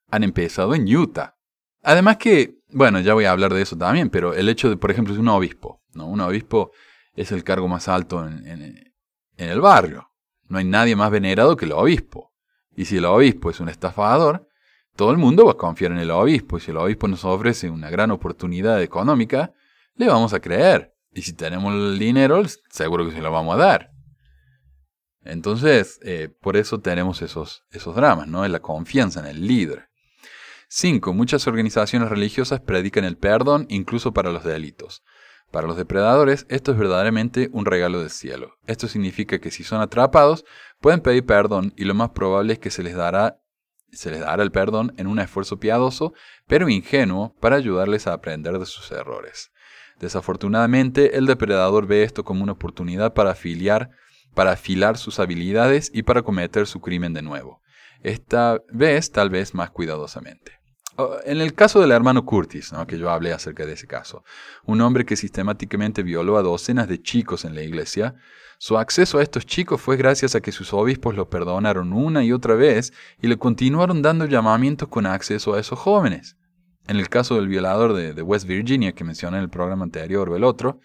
[0.08, 1.37] han empezado en Utah.
[1.82, 4.90] Además que, bueno, ya voy a hablar de eso también, pero el hecho de, por
[4.90, 5.80] ejemplo, es un obispo.
[5.94, 6.06] ¿no?
[6.06, 6.72] Un obispo
[7.14, 8.92] es el cargo más alto en,
[9.36, 10.10] el barrio.
[10.48, 12.32] No hay nadie más venerado que el obispo.
[12.74, 14.48] Y si el obispo es un estafador,
[14.96, 16.58] todo el mundo va a confiar en el obispo.
[16.58, 19.52] Y si el obispo nos ofrece una gran oportunidad económica,
[19.94, 20.94] le vamos a creer.
[21.12, 23.90] Y si tenemos el dinero, seguro que se lo vamos a dar.
[25.22, 27.64] Entonces, eh, por eso tenemos esos,
[27.94, 28.46] dramas, ¿no?
[28.48, 29.87] La confianza en el líder.
[30.70, 31.14] 5.
[31.14, 35.02] Muchas organizaciones religiosas predican el perdón incluso para los delitos.
[35.50, 38.58] Para los depredadores, esto es verdaderamente un regalo del cielo.
[38.66, 40.44] Esto significa que si son atrapados,
[40.78, 43.40] pueden pedir perdón y lo más probable es que se les dará
[43.90, 46.12] se les dará el perdón en un esfuerzo piadoso,
[46.46, 49.50] pero ingenuo, para ayudarles a aprender de sus errores.
[49.98, 53.90] Desafortunadamente, el depredador ve esto como una oportunidad para afiliar,
[54.34, 57.62] para afilar sus habilidades y para cometer su crimen de nuevo.
[58.02, 60.57] Esta vez, tal vez más cuidadosamente.
[61.24, 64.24] En el caso del hermano Curtis, que yo hablé acerca de ese caso,
[64.64, 68.16] un hombre que sistemáticamente violó a docenas de chicos en la iglesia,
[68.58, 72.32] su acceso a estos chicos fue gracias a que sus obispos lo perdonaron una y
[72.32, 72.92] otra vez
[73.22, 76.36] y le continuaron dando llamamientos con acceso a esos jóvenes.
[76.88, 80.34] En el caso del violador de, West Virginia que mencioné en el programa anterior o
[80.34, 80.80] el otro,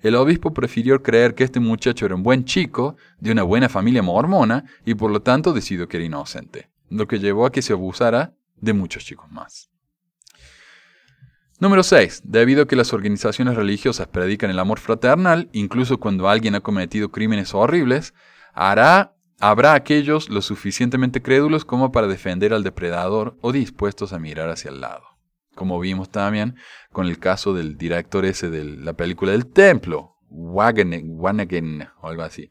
[0.00, 4.02] el obispo prefirió creer que este muchacho era un buen chico, de una buena familia
[4.02, 7.74] mormona, y por lo tanto decidió que era inocente, lo que llevó a que se
[7.74, 9.70] abusara de muchos chicos más.
[11.58, 12.22] Número 6.
[12.24, 17.10] Debido a que las organizaciones religiosas predican el amor fraternal, incluso cuando alguien ha cometido
[17.10, 18.14] crímenes horribles,
[18.54, 24.48] hará, habrá aquellos lo suficientemente crédulos como para defender al depredador o dispuestos a mirar
[24.48, 25.10] hacia el lado
[25.60, 26.56] como vimos también
[26.90, 32.50] con el caso del director ese de la película del templo, Wanagen o algo así.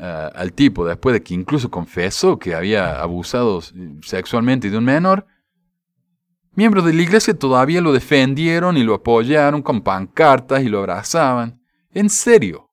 [0.00, 3.60] Ah, al tipo, después de que incluso confesó que había abusado
[4.02, 5.26] sexualmente de un menor,
[6.52, 11.60] miembros de la iglesia todavía lo defendieron y lo apoyaron con pancartas y lo abrazaban.
[11.90, 12.70] En serio,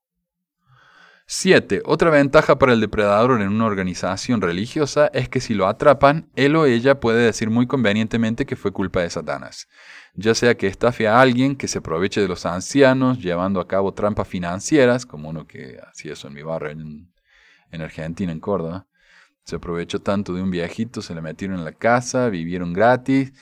[1.26, 1.82] 7.
[1.86, 6.56] Otra ventaja para el depredador en una organización religiosa es que si lo atrapan, él
[6.56, 9.68] o ella puede decir muy convenientemente que fue culpa de Satanás,
[10.14, 13.96] ya sea que estafe a alguien que se aproveche de los ancianos llevando a cabo
[13.96, 17.15] trampas financieras, como uno que hacía eso en mi barrio en,
[17.76, 18.88] en Argentina, en Córdoba.
[19.44, 23.34] Se aprovechó tanto de un viejito, se le metieron en la casa, vivieron gratis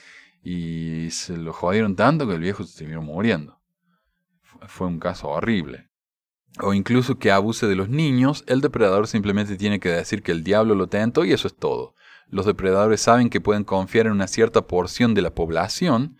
[0.42, 3.60] y se lo jodieron tanto que el viejo se terminó muriendo.
[4.66, 5.88] Fue un caso horrible
[6.60, 10.44] o incluso que abuse de los niños, el depredador simplemente tiene que decir que el
[10.44, 11.94] diablo lo tentó y eso es todo.
[12.28, 16.16] Los depredadores saben que pueden confiar en una cierta porción de la población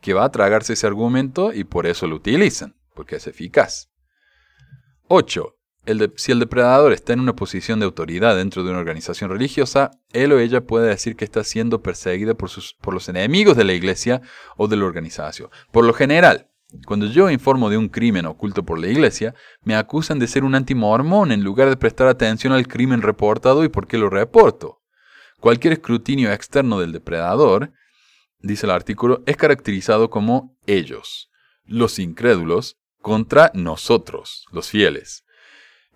[0.00, 3.90] que va a tragarse ese argumento y por eso lo utilizan, porque es eficaz.
[5.08, 5.57] 8.
[6.16, 10.32] Si el depredador está en una posición de autoridad dentro de una organización religiosa, él
[10.32, 13.72] o ella puede decir que está siendo perseguida por, sus, por los enemigos de la
[13.72, 14.20] iglesia
[14.56, 15.50] o de la organización.
[15.72, 16.48] Por lo general,
[16.86, 20.54] cuando yo informo de un crimen oculto por la iglesia, me acusan de ser un
[20.54, 24.82] antimormón en lugar de prestar atención al crimen reportado y por qué lo reporto.
[25.40, 27.72] Cualquier escrutinio externo del depredador,
[28.40, 31.30] dice el artículo, es caracterizado como ellos,
[31.64, 35.24] los incrédulos, contra nosotros, los fieles.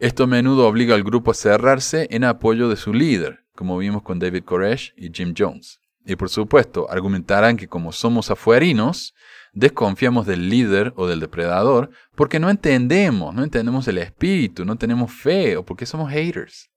[0.02, 4.02] Esto a menudo obliga al grupo a cerrarse en apoyo de su líder, como vimos
[4.02, 5.78] con David Koresh y Jim Jones.
[6.04, 9.14] Y por supuesto, argumentarán que como somos afuerinos,
[9.52, 15.12] desconfiamos del líder o del depredador porque no entendemos, no entendemos el espíritu, no tenemos
[15.12, 16.71] fe o porque somos haters.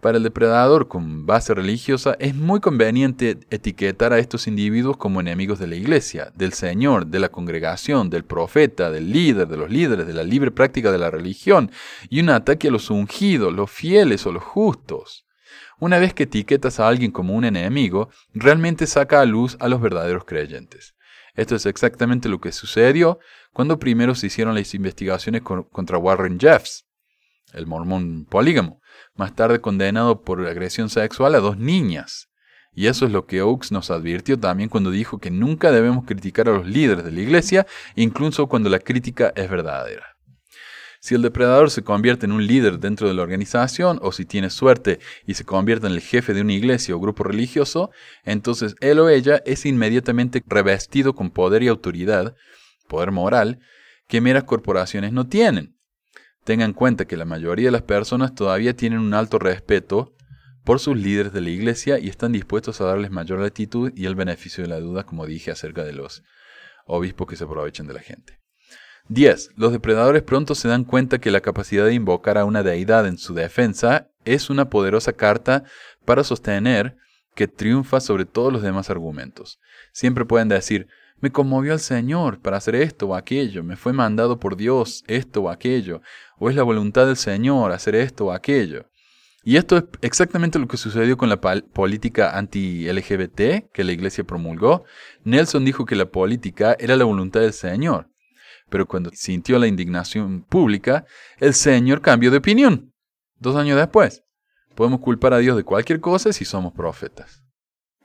[0.00, 5.58] Para el depredador con base religiosa es muy conveniente etiquetar a estos individuos como enemigos
[5.58, 10.06] de la iglesia, del Señor, de la congregación, del profeta, del líder, de los líderes,
[10.06, 11.70] de la libre práctica de la religión,
[12.10, 15.24] y un ataque a los ungidos, los fieles o los justos.
[15.78, 19.80] Una vez que etiquetas a alguien como un enemigo, realmente saca a luz a los
[19.80, 20.94] verdaderos creyentes.
[21.34, 23.18] Esto es exactamente lo que sucedió
[23.52, 26.86] cuando primero se hicieron las investigaciones contra Warren Jeffs,
[27.52, 28.80] el mormón polígamo,
[29.16, 32.28] más tarde condenado por agresión sexual a dos niñas.
[32.74, 36.48] Y eso es lo que Oakes nos advirtió también cuando dijo que nunca debemos criticar
[36.48, 40.16] a los líderes de la iglesia, incluso cuando la crítica es verdadera.
[41.00, 44.50] Si el depredador se convierte en un líder dentro de la organización, o si tiene
[44.50, 47.90] suerte y se convierte en el jefe de una iglesia o grupo religioso,
[48.24, 52.34] entonces él o ella es inmediatamente revestido con poder y autoridad,
[52.88, 53.60] poder moral,
[54.08, 55.75] que meras corporaciones no tienen.
[56.46, 60.14] Tenga en cuenta que la mayoría de las personas todavía tienen un alto respeto
[60.62, 64.14] por sus líderes de la iglesia y están dispuestos a darles mayor latitud y el
[64.14, 66.22] beneficio de la duda, como dije acerca de los
[66.86, 68.38] obispos que se aprovechan de la gente.
[69.08, 69.54] 10.
[69.56, 73.18] Los depredadores pronto se dan cuenta que la capacidad de invocar a una deidad en
[73.18, 75.64] su defensa es una poderosa carta
[76.04, 76.96] para sostener
[77.34, 79.58] que triunfa sobre todos los demás argumentos.
[79.90, 80.86] Siempre pueden decir,
[81.18, 85.42] me conmovió el Señor para hacer esto o aquello, me fue mandado por Dios esto
[85.42, 86.02] o aquello,
[86.38, 88.86] o es la voluntad del Señor hacer esto o aquello.
[89.42, 94.84] Y esto es exactamente lo que sucedió con la política anti-LGBT que la iglesia promulgó.
[95.22, 98.10] Nelson dijo que la política era la voluntad del Señor.
[98.68, 101.04] Pero cuando sintió la indignación pública,
[101.38, 102.92] el Señor cambió de opinión.
[103.38, 104.24] Dos años después.
[104.74, 107.45] Podemos culpar a Dios de cualquier cosa si somos profetas.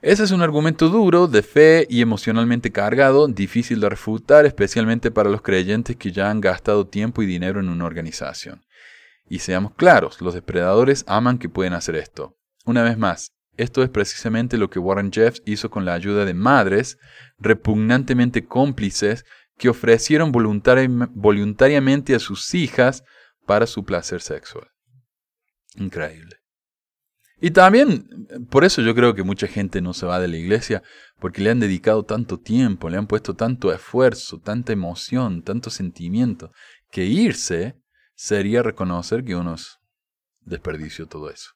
[0.02, 5.30] Ese es un argumento duro, de fe y emocionalmente cargado, difícil de refutar, especialmente para
[5.30, 8.66] los creyentes que ya han gastado tiempo y dinero en una organización.
[9.28, 12.36] Y seamos claros, los depredadores aman que pueden hacer esto.
[12.64, 16.34] Una vez más, esto es precisamente lo que Warren Jeffs hizo con la ayuda de
[16.34, 16.98] madres
[17.38, 19.24] repugnantemente cómplices
[19.56, 23.04] que ofrecieron voluntariamente a sus hijas
[23.46, 24.66] para su placer sexual.
[25.76, 26.41] Increíble.
[27.44, 30.84] Y también, por eso yo creo que mucha gente no se va de la iglesia,
[31.18, 36.52] porque le han dedicado tanto tiempo, le han puesto tanto esfuerzo, tanta emoción, tanto sentimiento,
[36.92, 37.74] que irse
[38.14, 39.56] sería reconocer que uno
[40.42, 41.50] desperdició todo eso.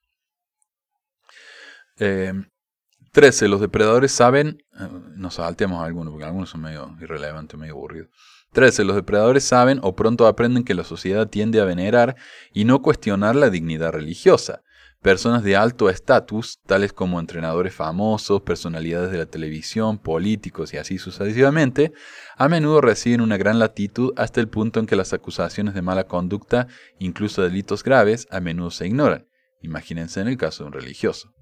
[1.95, 3.45] 13.
[3.45, 8.09] Eh, los depredadores saben, eh, nos salteamos algunos porque algunos son medio irrelevantes, medio aburridos.
[8.55, 8.83] 13.
[8.83, 12.17] Los depredadores saben o pronto aprenden que la sociedad tiende a venerar
[12.53, 14.63] y no cuestionar la dignidad religiosa.
[15.07, 20.99] Personas de alto estatus, tales como entrenadores famosos, personalidades de la televisión, políticos y así
[20.99, 21.93] sucesivamente,
[22.37, 26.09] a menudo reciben una gran latitud hasta el punto en que las acusaciones de mala
[26.09, 26.67] conducta,
[26.99, 29.29] incluso delitos graves, a menudo se ignoran.
[29.63, 31.33] Imagínense en el caso de un religioso.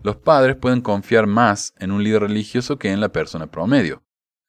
[0.00, 4.03] Los padres pueden confiar más en un líder religioso que en la persona promedio.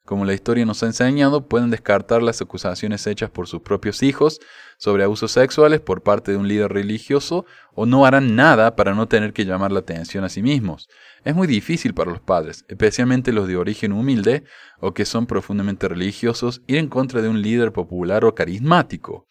[0.06, 4.40] Como la historia nos ha enseñado, pueden descartar las acusaciones hechas por sus propios hijos
[4.78, 9.08] sobre abusos sexuales por parte de un líder religioso o no harán nada para no
[9.08, 10.90] tener que llamar la atención a sí mismos.
[11.24, 14.44] Es muy difícil para los padres, especialmente los de origen humilde
[14.80, 19.26] o que son profundamente religiosos, ir en contra de un líder popular o carismático,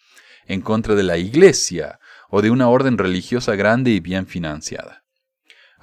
[0.46, 2.00] en contra de la iglesia
[2.30, 5.03] o de una orden religiosa grande y bien financiada.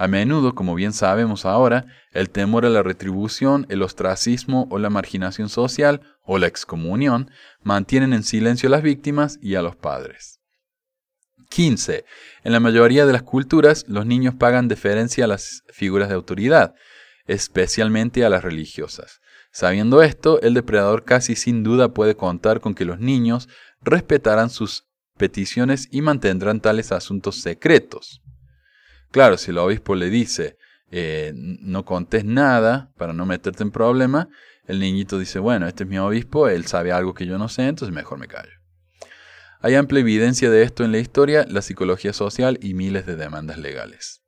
[0.02, 4.90] A menudo, como bien sabemos ahora, el temor a la retribución, el ostracismo o la
[4.90, 7.30] marginación social o la excomunión
[7.62, 10.40] mantienen en silencio a las víctimas y a los padres.
[11.52, 12.04] 15.
[12.44, 16.74] En la mayoría de las culturas, los niños pagan deferencia a las figuras de autoridad,
[17.28, 19.20] especialmente a las religiosas.
[19.52, 23.50] Sabiendo esto, el depredador casi sin duda puede contar con que los niños
[23.82, 24.88] respetarán sus
[25.20, 28.24] peticiones y mantendrán tales asuntos secretos.
[29.12, 30.58] Claro, si el obispo le dice,
[30.90, 34.30] eh, no contes nada para no meterte en problema,
[34.68, 37.68] el niñito dice, bueno, este es mi obispo, él sabe algo que yo no sé,
[37.68, 38.52] entonces mejor me callo.
[39.60, 43.58] Hay amplia evidencia de esto en la historia, la psicología social y miles de demandas
[43.58, 44.24] legales.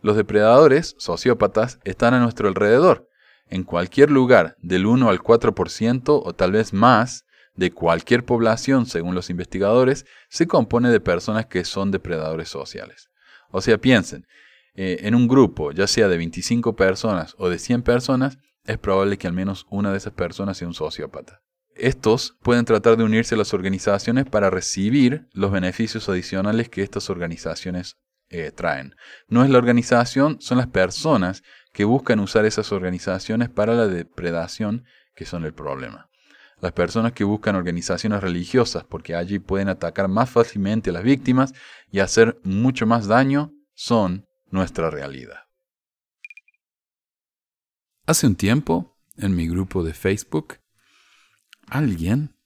[0.00, 3.08] Los depredadores, sociópatas, están a nuestro alrededor.
[3.48, 9.14] En cualquier lugar, del 1 al 4% o tal vez más de cualquier población, según
[9.14, 13.10] los investigadores, se compone de personas que son depredadores sociales.
[13.56, 14.26] O sea, piensen,
[14.74, 19.16] eh, en un grupo, ya sea de 25 personas o de 100 personas, es probable
[19.16, 21.40] que al menos una de esas personas sea un sociópata.
[21.76, 27.10] Estos pueden tratar de unirse a las organizaciones para recibir los beneficios adicionales que estas
[27.10, 27.96] organizaciones
[28.28, 28.96] eh, traen.
[29.28, 34.84] No es la organización, son las personas que buscan usar esas organizaciones para la depredación
[35.14, 36.10] que son el problema.
[36.60, 41.52] Las personas que buscan organizaciones religiosas porque allí pueden atacar más fácilmente a las víctimas
[41.90, 45.40] y hacer mucho más daño son nuestra realidad.
[48.06, 50.58] Hace un tiempo, en mi grupo de Facebook,
[51.68, 52.36] alguien,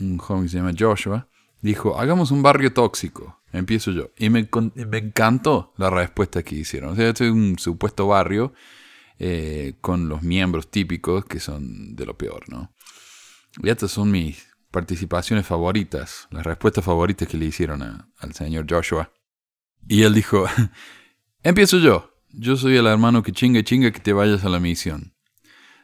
[0.00, 1.28] un joven que se llama Joshua,
[1.60, 3.42] dijo, hagamos un barrio tóxico.
[3.52, 4.10] Empiezo yo.
[4.16, 4.48] Y me,
[4.92, 6.90] encantó la respuesta que hicieron.
[6.90, 8.54] O sea, este es un supuesto barrio
[9.18, 12.72] eh, con los miembros típicos que son de lo peor, ¿no?
[13.60, 19.12] Y estas son mis participaciones favoritas, las respuestas favoritas que le hicieron al señor Joshua.
[19.88, 20.46] Y él dijo,
[21.42, 22.10] empiezo yo.
[22.34, 25.12] Yo soy el hermano que chinga y chinga que te vayas a la misión.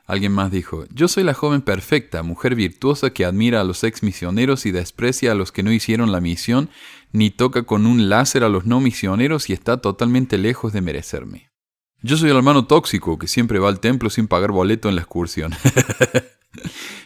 [0.07, 4.03] Alguien más dijo, yo soy la joven perfecta, mujer virtuosa que admira a los ex
[4.03, 6.71] misioneros y desprecia a los que no hicieron la misión,
[7.13, 11.51] ni toca con un láser a los no misioneros y está totalmente lejos de merecerme.
[12.01, 15.03] Yo soy el hermano tóxico que siempre va al templo sin pagar boleto en la
[15.03, 15.53] excursión.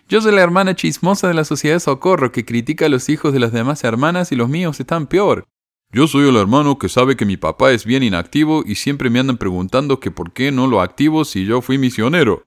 [0.09, 3.32] Yo soy la hermana chismosa de la sociedad de socorro que critica a los hijos
[3.32, 5.47] de las demás hermanas y los míos están peor.
[5.90, 9.20] Yo soy el hermano que sabe que mi papá es bien inactivo y siempre me
[9.20, 12.45] andan preguntando que por qué no lo activo si yo fui misionero.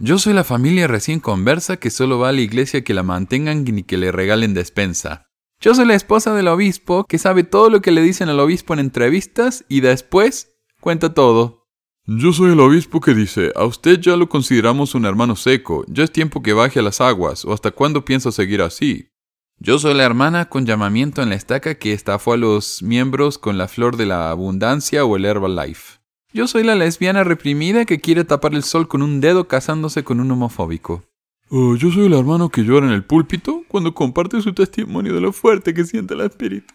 [0.00, 3.64] Yo soy la familia recién conversa que solo va a la iglesia que la mantengan
[3.64, 5.26] ni que le regalen despensa.
[5.60, 8.74] Yo soy la esposa del obispo que sabe todo lo que le dicen al obispo
[8.74, 11.67] en entrevistas y después cuenta todo.
[12.10, 16.04] Yo soy el obispo que dice, a usted ya lo consideramos un hermano seco, ya
[16.04, 19.10] es tiempo que baje a las aguas, o hasta cuándo piensa seguir así.
[19.58, 23.58] Yo soy la hermana con llamamiento en la estaca que estafó a los miembros con
[23.58, 25.98] la flor de la abundancia o el Herbalife.
[26.32, 30.18] Yo soy la lesbiana reprimida que quiere tapar el sol con un dedo casándose con
[30.18, 31.04] un homofóbico.
[31.50, 35.20] Oh, yo soy el hermano que llora en el púlpito cuando comparte su testimonio de
[35.20, 36.72] lo fuerte que siente el espíritu.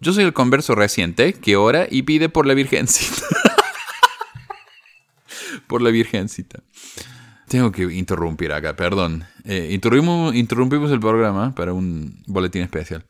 [0.00, 3.26] Yo soy el converso reciente que ora y pide por la virgencita.
[5.66, 6.62] por la virgencita.
[7.48, 9.24] Tengo que interrumpir acá, perdón.
[9.44, 13.04] Eh, interrumpimos, interrumpimos el programa para un boletín especial.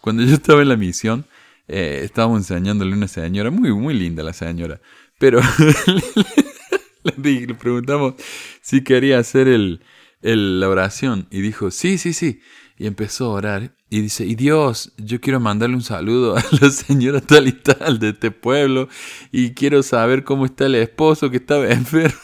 [0.00, 1.26] Cuando yo estaba en la misión,
[1.68, 4.80] eh, estábamos enseñándole a una señora, muy, muy linda la señora,
[5.18, 5.40] pero
[7.16, 8.14] le, preguntamos
[8.60, 9.80] si quería hacer el,
[10.20, 12.40] la oración y dijo, sí, sí, sí.
[12.76, 16.70] Y empezó a orar y dice, y Dios, yo quiero mandarle un saludo a la
[16.70, 18.88] señora tal y tal de este pueblo
[19.32, 22.16] y quiero saber cómo está el esposo que estaba enfermo.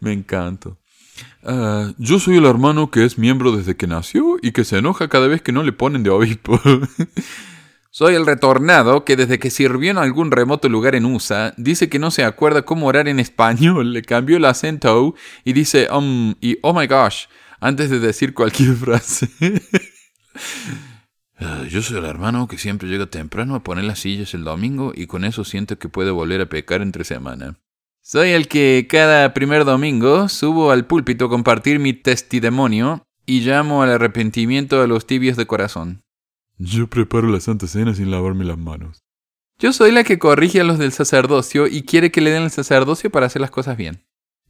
[0.00, 0.76] Me encanto.
[1.44, 5.08] Ah, yo soy el hermano que es miembro desde que nació y que se enoja
[5.08, 6.60] cada vez que no le ponen de obispo.
[7.90, 11.98] Soy el retornado que desde que sirvió en algún remoto lugar en USA, dice que
[11.98, 16.58] no se acuerda cómo orar en español, le cambió el acento y dice um y
[16.62, 17.24] oh my gosh
[17.60, 19.28] antes de decir cualquier frase.
[21.36, 24.92] Ah, yo soy el hermano que siempre llega temprano a poner las sillas el domingo
[24.94, 27.56] y con eso siento que puede volver a pecar entre semana.
[28.02, 33.82] Soy el que cada primer domingo subo al púlpito a compartir mi testimonio y llamo
[33.82, 36.02] al arrepentimiento a los tibios de corazón.
[36.56, 38.98] Yo preparo la Santa Cena sin lavarme las manos.
[39.58, 42.50] Yo soy la que corrige a los del sacerdocio y quiere que le den el
[42.50, 44.02] sacerdocio para hacer las cosas bien.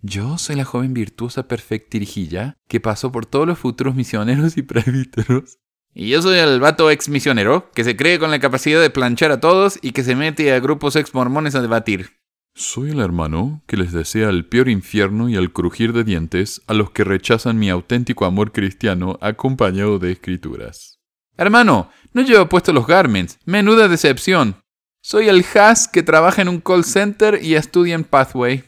[0.03, 5.59] Yo soy la joven virtuosa perfectirijilla que pasó por todos los futuros misioneros y presbíteros.
[5.93, 9.33] Y yo soy el vato ex misionero que se cree con la capacidad de planchar
[9.33, 12.19] a todos y que se mete a grupos ex mormones a debatir.
[12.55, 16.75] Soy el hermano que les desea el peor infierno y el crujir de dientes a
[16.75, 21.01] los que rechazan mi auténtico amor cristiano acompañado de escrituras.
[21.37, 23.39] Hermano, no llevo puesto los garments.
[23.45, 24.57] Menuda decepción.
[25.03, 28.68] Soy el Has que trabaja en un call center y estudia en Pathway.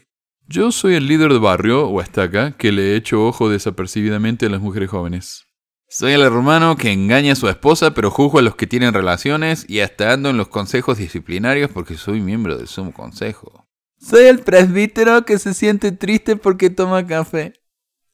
[0.51, 4.59] Yo soy el líder de barrio, o estaca, que le echo ojo desapercibidamente a las
[4.59, 5.45] mujeres jóvenes.
[5.87, 9.65] Soy el hermano que engaña a su esposa pero juzgo a los que tienen relaciones
[9.69, 13.65] y hasta ando en los consejos disciplinarios porque soy miembro del sumo consejo.
[13.97, 17.53] Soy el presbítero que se siente triste porque toma café.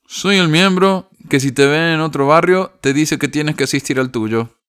[0.06, 3.64] Soy el miembro que si te ven en otro barrio te dice que tienes que
[3.64, 4.62] asistir al tuyo.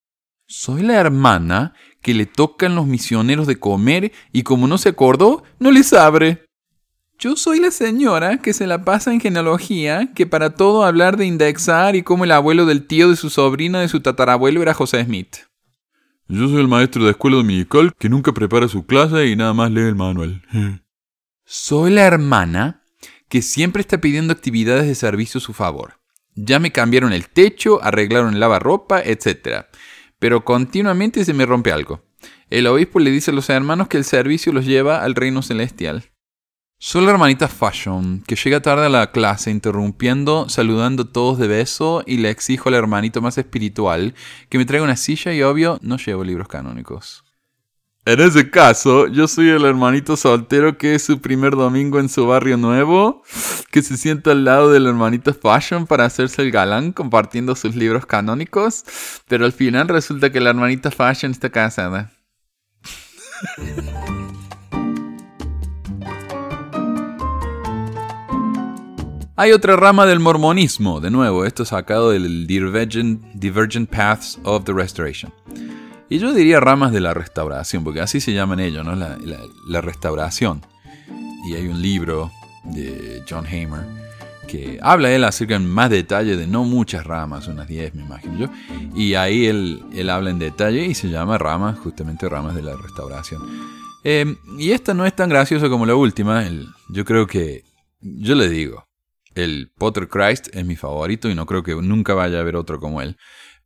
[0.47, 5.43] Soy la hermana que le tocan los misioneros de comer y como no se acordó,
[5.59, 6.48] no les abre.
[7.21, 11.27] Yo soy la señora que se la pasa en genealogía, que para todo hablar de
[11.27, 15.05] indexar y como el abuelo del tío de su sobrina de su tatarabuelo era José
[15.05, 15.39] Smith.
[16.29, 19.73] Yo soy el maestro de escuela dominical que nunca prepara su clase y nada más
[19.73, 20.43] lee el manual.
[21.45, 22.85] soy la hermana
[23.29, 25.95] que siempre está pidiendo actividades de servicio a su favor.
[26.37, 29.67] Ya me cambiaron el techo, arreglaron el lavarropa, etc.
[30.21, 32.05] Pero continuamente se me rompe algo.
[32.49, 36.05] El obispo le dice a los hermanos que el servicio los lleva al reino celestial.
[36.81, 41.49] Soy la hermanita Fashion, que llega tarde a la clase interrumpiendo, saludando a todos de
[41.49, 44.15] beso y le exijo al hermanito más espiritual
[44.49, 47.25] que me traiga una silla y obvio no llevo libros canónicos.
[48.05, 52.29] En ese caso, yo soy el hermanito soltero que es su primer domingo en su
[52.29, 53.25] barrio nuevo,
[53.73, 58.07] que se sienta al lado del hermanito Fashion para hacerse el galán compartiendo sus libros
[58.07, 58.85] canónicos,
[59.27, 62.13] pero al final resulta que la hermanita Fashion está casada.
[69.41, 75.33] Hay otra rama del mormonismo, de nuevo, esto sacado del Divergent, Paths of the Restoration.
[76.09, 78.97] Y yo diría ramas de la restauración, porque así se llaman ellos, ¿no?
[78.97, 80.63] La, restauración.
[81.49, 82.33] Y hay un libro
[82.65, 83.87] de John Hamer
[84.49, 88.37] que habla él acerca en más detalle de no muchas ramas, unas 10 me imagino
[88.37, 88.49] yo.
[88.97, 93.41] Y ahí él, habla en detalle y se llama ramas, justamente ramas de la restauración.
[94.03, 96.45] Eh, y esta no es tan graciosa como la última.
[96.89, 97.63] yo creo que,
[98.01, 98.88] yo le digo,
[99.39, 102.81] el Potter Christ es mi favorito y no creo que nunca vaya a haber otro
[102.81, 103.17] como él.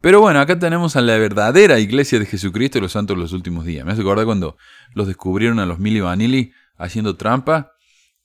[0.00, 3.32] Pero bueno, acá tenemos a la verdadera iglesia de Jesucristo y los santos de los
[3.32, 3.86] últimos días.
[3.86, 4.56] Me hace acordar cuando
[4.94, 7.72] los descubrieron a los Milli Vanilli haciendo trampa,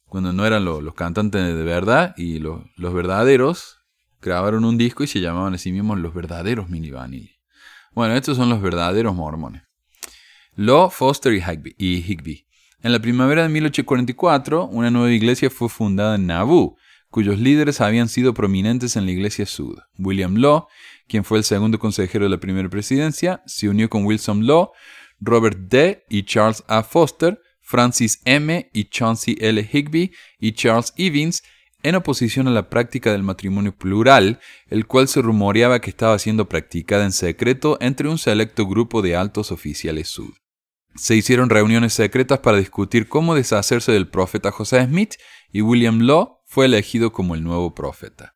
[0.05, 3.79] cuando no eran lo- los cantantes de verdad y lo- los verdaderos
[4.21, 7.37] grabaron un disco y se llamaban a sí mismos los verdaderos Milli Vanilli.
[7.93, 9.63] Bueno, estos son los verdaderos mormones.
[10.55, 12.45] Law, Foster y Higbee, y Higbee.
[12.81, 16.77] En la primavera de 1844, una nueva iglesia fue fundada en Nauvoo,
[17.09, 19.77] cuyos líderes habían sido prominentes en la iglesia Sud.
[19.97, 20.67] William Law,
[21.07, 24.71] quien fue el segundo consejero de la primera presidencia, se unió con Wilson Law,
[25.19, 26.03] Robert D.
[26.09, 26.83] y Charles A.
[26.83, 28.69] Foster, Francis M.
[28.73, 29.69] y Chauncey L.
[29.71, 31.43] Higbee y Charles Evans
[31.83, 36.49] en oposición a la práctica del matrimonio plural, el cual se rumoreaba que estaba siendo
[36.49, 40.33] practicada en secreto entre un selecto grupo de altos oficiales sud.
[40.95, 45.13] Se hicieron reuniones secretas para discutir cómo deshacerse del profeta José Smith
[45.51, 48.33] y William Law fue elegido como el nuevo profeta.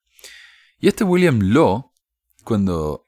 [0.80, 1.91] Y este William Law,
[2.43, 3.07] cuando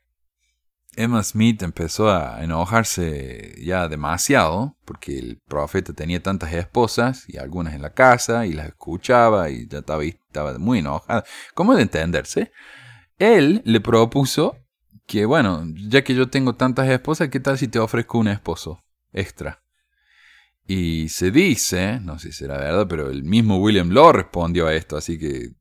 [0.95, 7.73] Emma Smith empezó a enojarse ya demasiado, porque el profeta tenía tantas esposas y algunas
[7.73, 12.51] en la casa y las escuchaba y ya estaba, estaba muy enojada, ¿cómo de entenderse?
[13.17, 14.57] Él le propuso
[15.05, 18.83] que, bueno, ya que yo tengo tantas esposas, ¿qué tal si te ofrezco un esposo
[19.11, 19.62] extra?
[20.65, 24.73] Y se dice, no sé si será verdad, pero el mismo William Law respondió a
[24.73, 25.51] esto, así que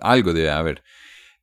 [0.00, 0.84] algo debe haber,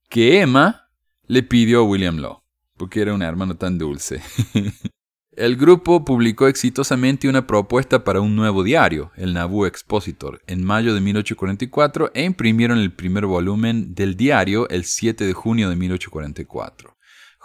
[0.10, 0.90] que Emma
[1.26, 2.44] le pidió a William Law,
[2.78, 4.22] porque era un hermano tan dulce.
[5.36, 10.94] El grupo publicó exitosamente una propuesta para un nuevo diario, el Nauvoo Expositor, en mayo
[10.94, 16.96] de 1844 e imprimieron el primer volumen del diario el 7 de junio de 1844.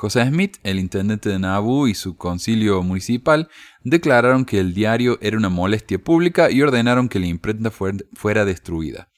[0.01, 3.49] José Smith, el intendente de Nauvoo y su concilio municipal
[3.83, 8.45] declararon que el diario era una molestia pública y ordenaron que la imprenta fuer- fuera
[8.45, 9.09] destruida.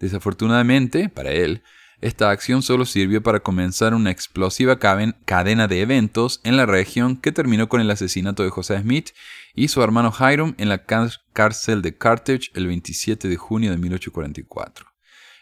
[0.00, 1.62] Desafortunadamente, para él,
[2.00, 7.30] esta acción solo sirvió para comenzar una explosiva cadena de eventos en la región que
[7.30, 9.10] terminó con el asesinato de José Smith
[9.54, 13.78] y su hermano Hiram en la cá- cárcel de Carthage el 27 de junio de
[13.78, 14.86] 1844.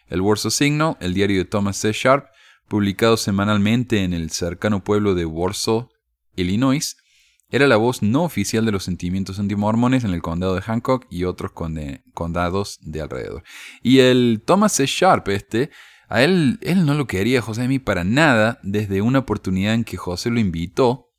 [0.08, 1.90] El Warsaw Signal, el diario de Thomas C.
[1.94, 2.26] Sharp,
[2.74, 5.90] publicado semanalmente en el cercano pueblo de Warsaw,
[6.34, 6.96] Illinois,
[7.48, 11.22] era la voz no oficial de los sentimientos antimormones en el condado de Hancock y
[11.22, 13.44] otros condados de alrededor.
[13.80, 14.86] Y el Thomas C.
[14.86, 15.70] Sharp, este,
[16.08, 19.96] a él, él no lo quería José Smith para nada desde una oportunidad en que
[19.96, 21.12] José lo invitó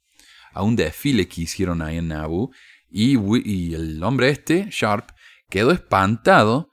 [0.52, 2.52] a un desfile que hicieron ahí en Nauvoo
[2.92, 3.18] y,
[3.50, 5.08] y el hombre este, Sharp,
[5.50, 6.70] quedó espantado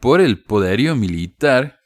[0.00, 1.83] por el poderío militar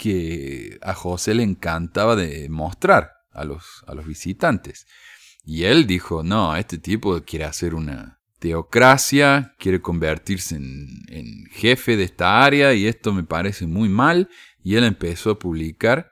[0.00, 4.86] que a José le encantaba de mostrar a los, a los visitantes.
[5.44, 11.98] Y él dijo, no, este tipo quiere hacer una teocracia, quiere convertirse en, en jefe
[11.98, 14.30] de esta área y esto me parece muy mal.
[14.64, 16.10] Y él empezó a publicar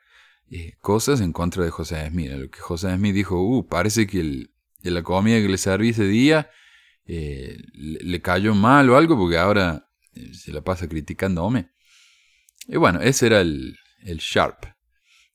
[0.50, 2.30] eh, cosas en contra de José Smith.
[2.32, 4.50] Lo que José Smith dijo, uh, parece que el,
[4.82, 6.50] la comida que le serví ese día
[7.06, 11.70] eh, le, le cayó mal o algo porque ahora eh, se la pasa criticándome.
[12.68, 14.66] Y bueno, ese era el, el Sharp.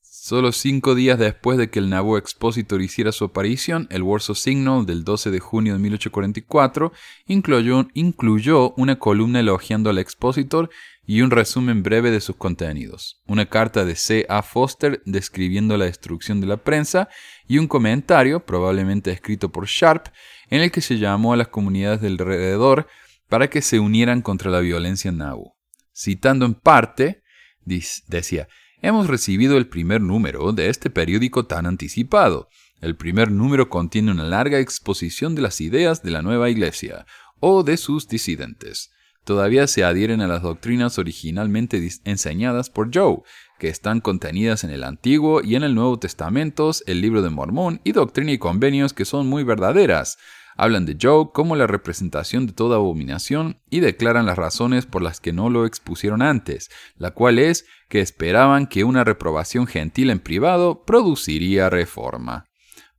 [0.02, 4.86] Solo cinco días después de que el Nauvoo Expositor hiciera su aparición, el Warsaw Signal
[4.86, 6.94] del 12 de junio de 1844
[7.26, 10.70] incluyó, incluyó una columna elogiando al Expositor
[11.06, 14.26] y un resumen breve de sus contenidos, una carta de C.
[14.30, 14.44] A.
[14.44, 17.10] Foster describiendo la destrucción de la prensa
[17.48, 20.06] y un comentario, probablemente escrito por Sharp,
[20.50, 22.88] en el que se llamó a las comunidades del alrededor
[23.28, 25.58] para que se unieran contra la violencia en Nauvoo.
[25.94, 27.23] Citando en parte,
[27.66, 28.48] decía,
[28.82, 32.50] Hemos recibido el primer número de este periódico tan anticipado.
[32.82, 37.06] El primer número contiene una larga exposición de las ideas de la nueva iglesia
[37.40, 38.92] o de sus disidentes.
[39.24, 43.20] Todavía se adhieren a las doctrinas originalmente enseñadas por Joe,
[43.58, 47.80] que están contenidas en el Antiguo y en el Nuevo Testamentos, el Libro de Mormón
[47.86, 50.18] y Doctrina y Convenios que son muy verdaderas.
[50.56, 55.20] Hablan de Joe como la representación de toda abominación y declaran las razones por las
[55.20, 60.20] que no lo expusieron antes, la cual es que esperaban que una reprobación gentil en
[60.20, 62.46] privado produciría reforma.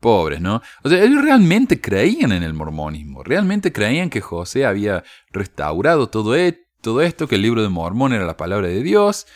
[0.00, 0.60] Pobres, ¿no?
[0.82, 6.36] O sea, ellos realmente creían en el mormonismo, realmente creían que José había restaurado todo,
[6.36, 9.26] e- todo esto, que el libro de Mormón era la palabra de Dios.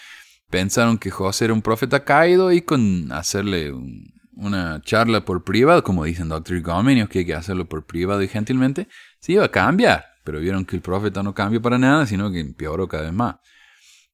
[0.50, 5.82] Pensaron que José era un profeta caído y con hacerle un- una charla por privado,
[5.82, 8.88] como dicen Doctor Convenios, que hay que hacerlo por privado y gentilmente,
[9.20, 10.04] se iba a cambiar.
[10.24, 13.36] Pero vieron que el profeta no cambió para nada, sino que empeoró cada vez más.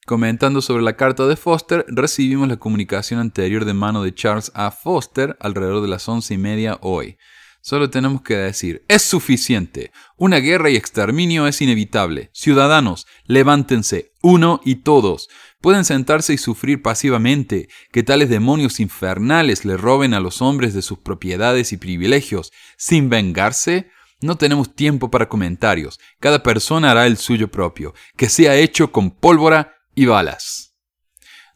[0.07, 4.71] Comentando sobre la carta de Foster, recibimos la comunicación anterior de mano de Charles A.
[4.71, 7.17] Foster alrededor de las once y media hoy.
[7.63, 9.91] Solo tenemos que decir, es suficiente.
[10.19, 12.29] Una guerra y exterminio es inevitable.
[12.35, 15.31] Ciudadanos, levántense, uno y todos.
[15.65, 20.83] Pueden sentarse y sufrir pasivamente que tales demonios infernales le roben a los hombres de
[20.83, 23.89] sus propiedades y privilegios, sin vengarse.
[24.21, 25.99] No tenemos tiempo para comentarios.
[26.21, 30.75] Cada persona hará el suyo propio, que sea hecho con pólvora y balas.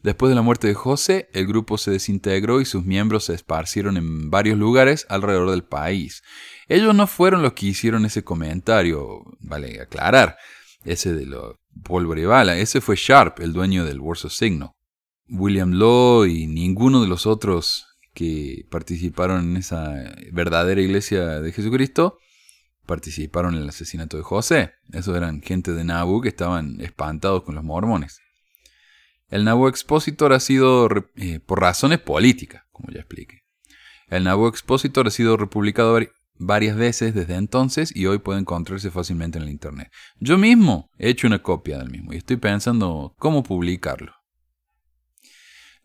[0.01, 3.95] Después de la muerte de José, el grupo se desintegró y sus miembros se esparcieron
[3.95, 6.23] en varios lugares alrededor del país.
[6.67, 10.35] Ellos no fueron los que hicieron ese comentario, vale aclarar,
[10.83, 14.75] ese de lo pólvora y bala, ese fue Sharp, el dueño del Warsaw Signo.
[15.27, 19.93] William Law y ninguno de los otros que participaron en esa
[20.31, 22.17] verdadera iglesia de Jesucristo
[22.85, 24.73] participaron en el asesinato de José.
[24.91, 28.19] Esos eran gente de Nabu que estaban espantados con los mormones.
[29.29, 33.43] El Nauvoo Expositor ha sido, eh, por razones políticas, como ya expliqué.
[34.07, 35.99] El Nauvoo Expositor ha sido republicado
[36.39, 39.91] varias veces desde entonces y hoy puede encontrarse fácilmente en el Internet.
[40.19, 44.13] Yo mismo he hecho una copia del mismo y estoy pensando cómo publicarlo.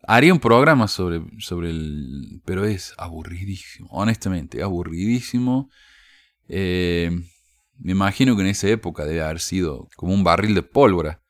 [0.07, 2.41] Haría un programa sobre, sobre el...
[2.45, 5.69] pero es aburridísimo, honestamente, aburridísimo.
[6.47, 7.11] Eh,
[7.77, 11.21] me imagino que en esa época debe haber sido como un barril de pólvora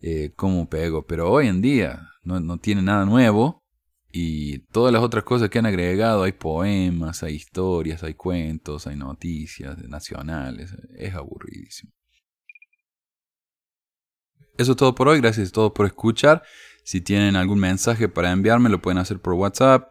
[0.00, 1.06] eh, cómo pego.
[1.06, 3.61] Pero hoy en día no, tiene nada nuevo
[4.12, 8.96] y todas las otras cosas que han agregado, hay poemas, hay historias, hay cuentos, hay
[8.96, 11.92] noticias nacionales, es aburridísimo.
[14.58, 16.42] Eso es todo por hoy, gracias a todos por escuchar.
[16.84, 19.90] Si tienen algún mensaje para enviarme, lo pueden hacer por WhatsApp.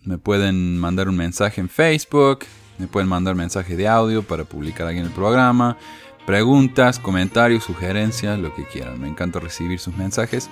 [0.00, 2.46] Me pueden mandar un mensaje en Facebook.
[2.78, 5.76] Me pueden mandar mensaje de audio para publicar aquí en el programa
[6.28, 9.00] preguntas, comentarios, sugerencias, lo que quieran.
[9.00, 10.50] Me encanta recibir sus mensajes.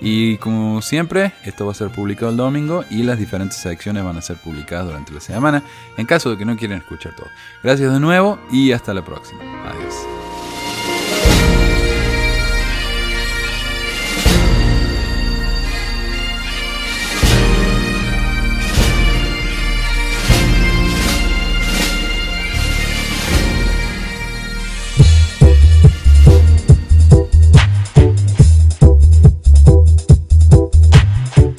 [0.00, 4.16] Y como siempre, esto va a ser publicado el domingo y las diferentes secciones van
[4.16, 5.62] a ser publicadas durante la semana
[5.96, 7.28] en caso de que no quieran escuchar todo.
[7.62, 9.40] Gracias de nuevo y hasta la próxima.
[9.68, 10.25] Adiós.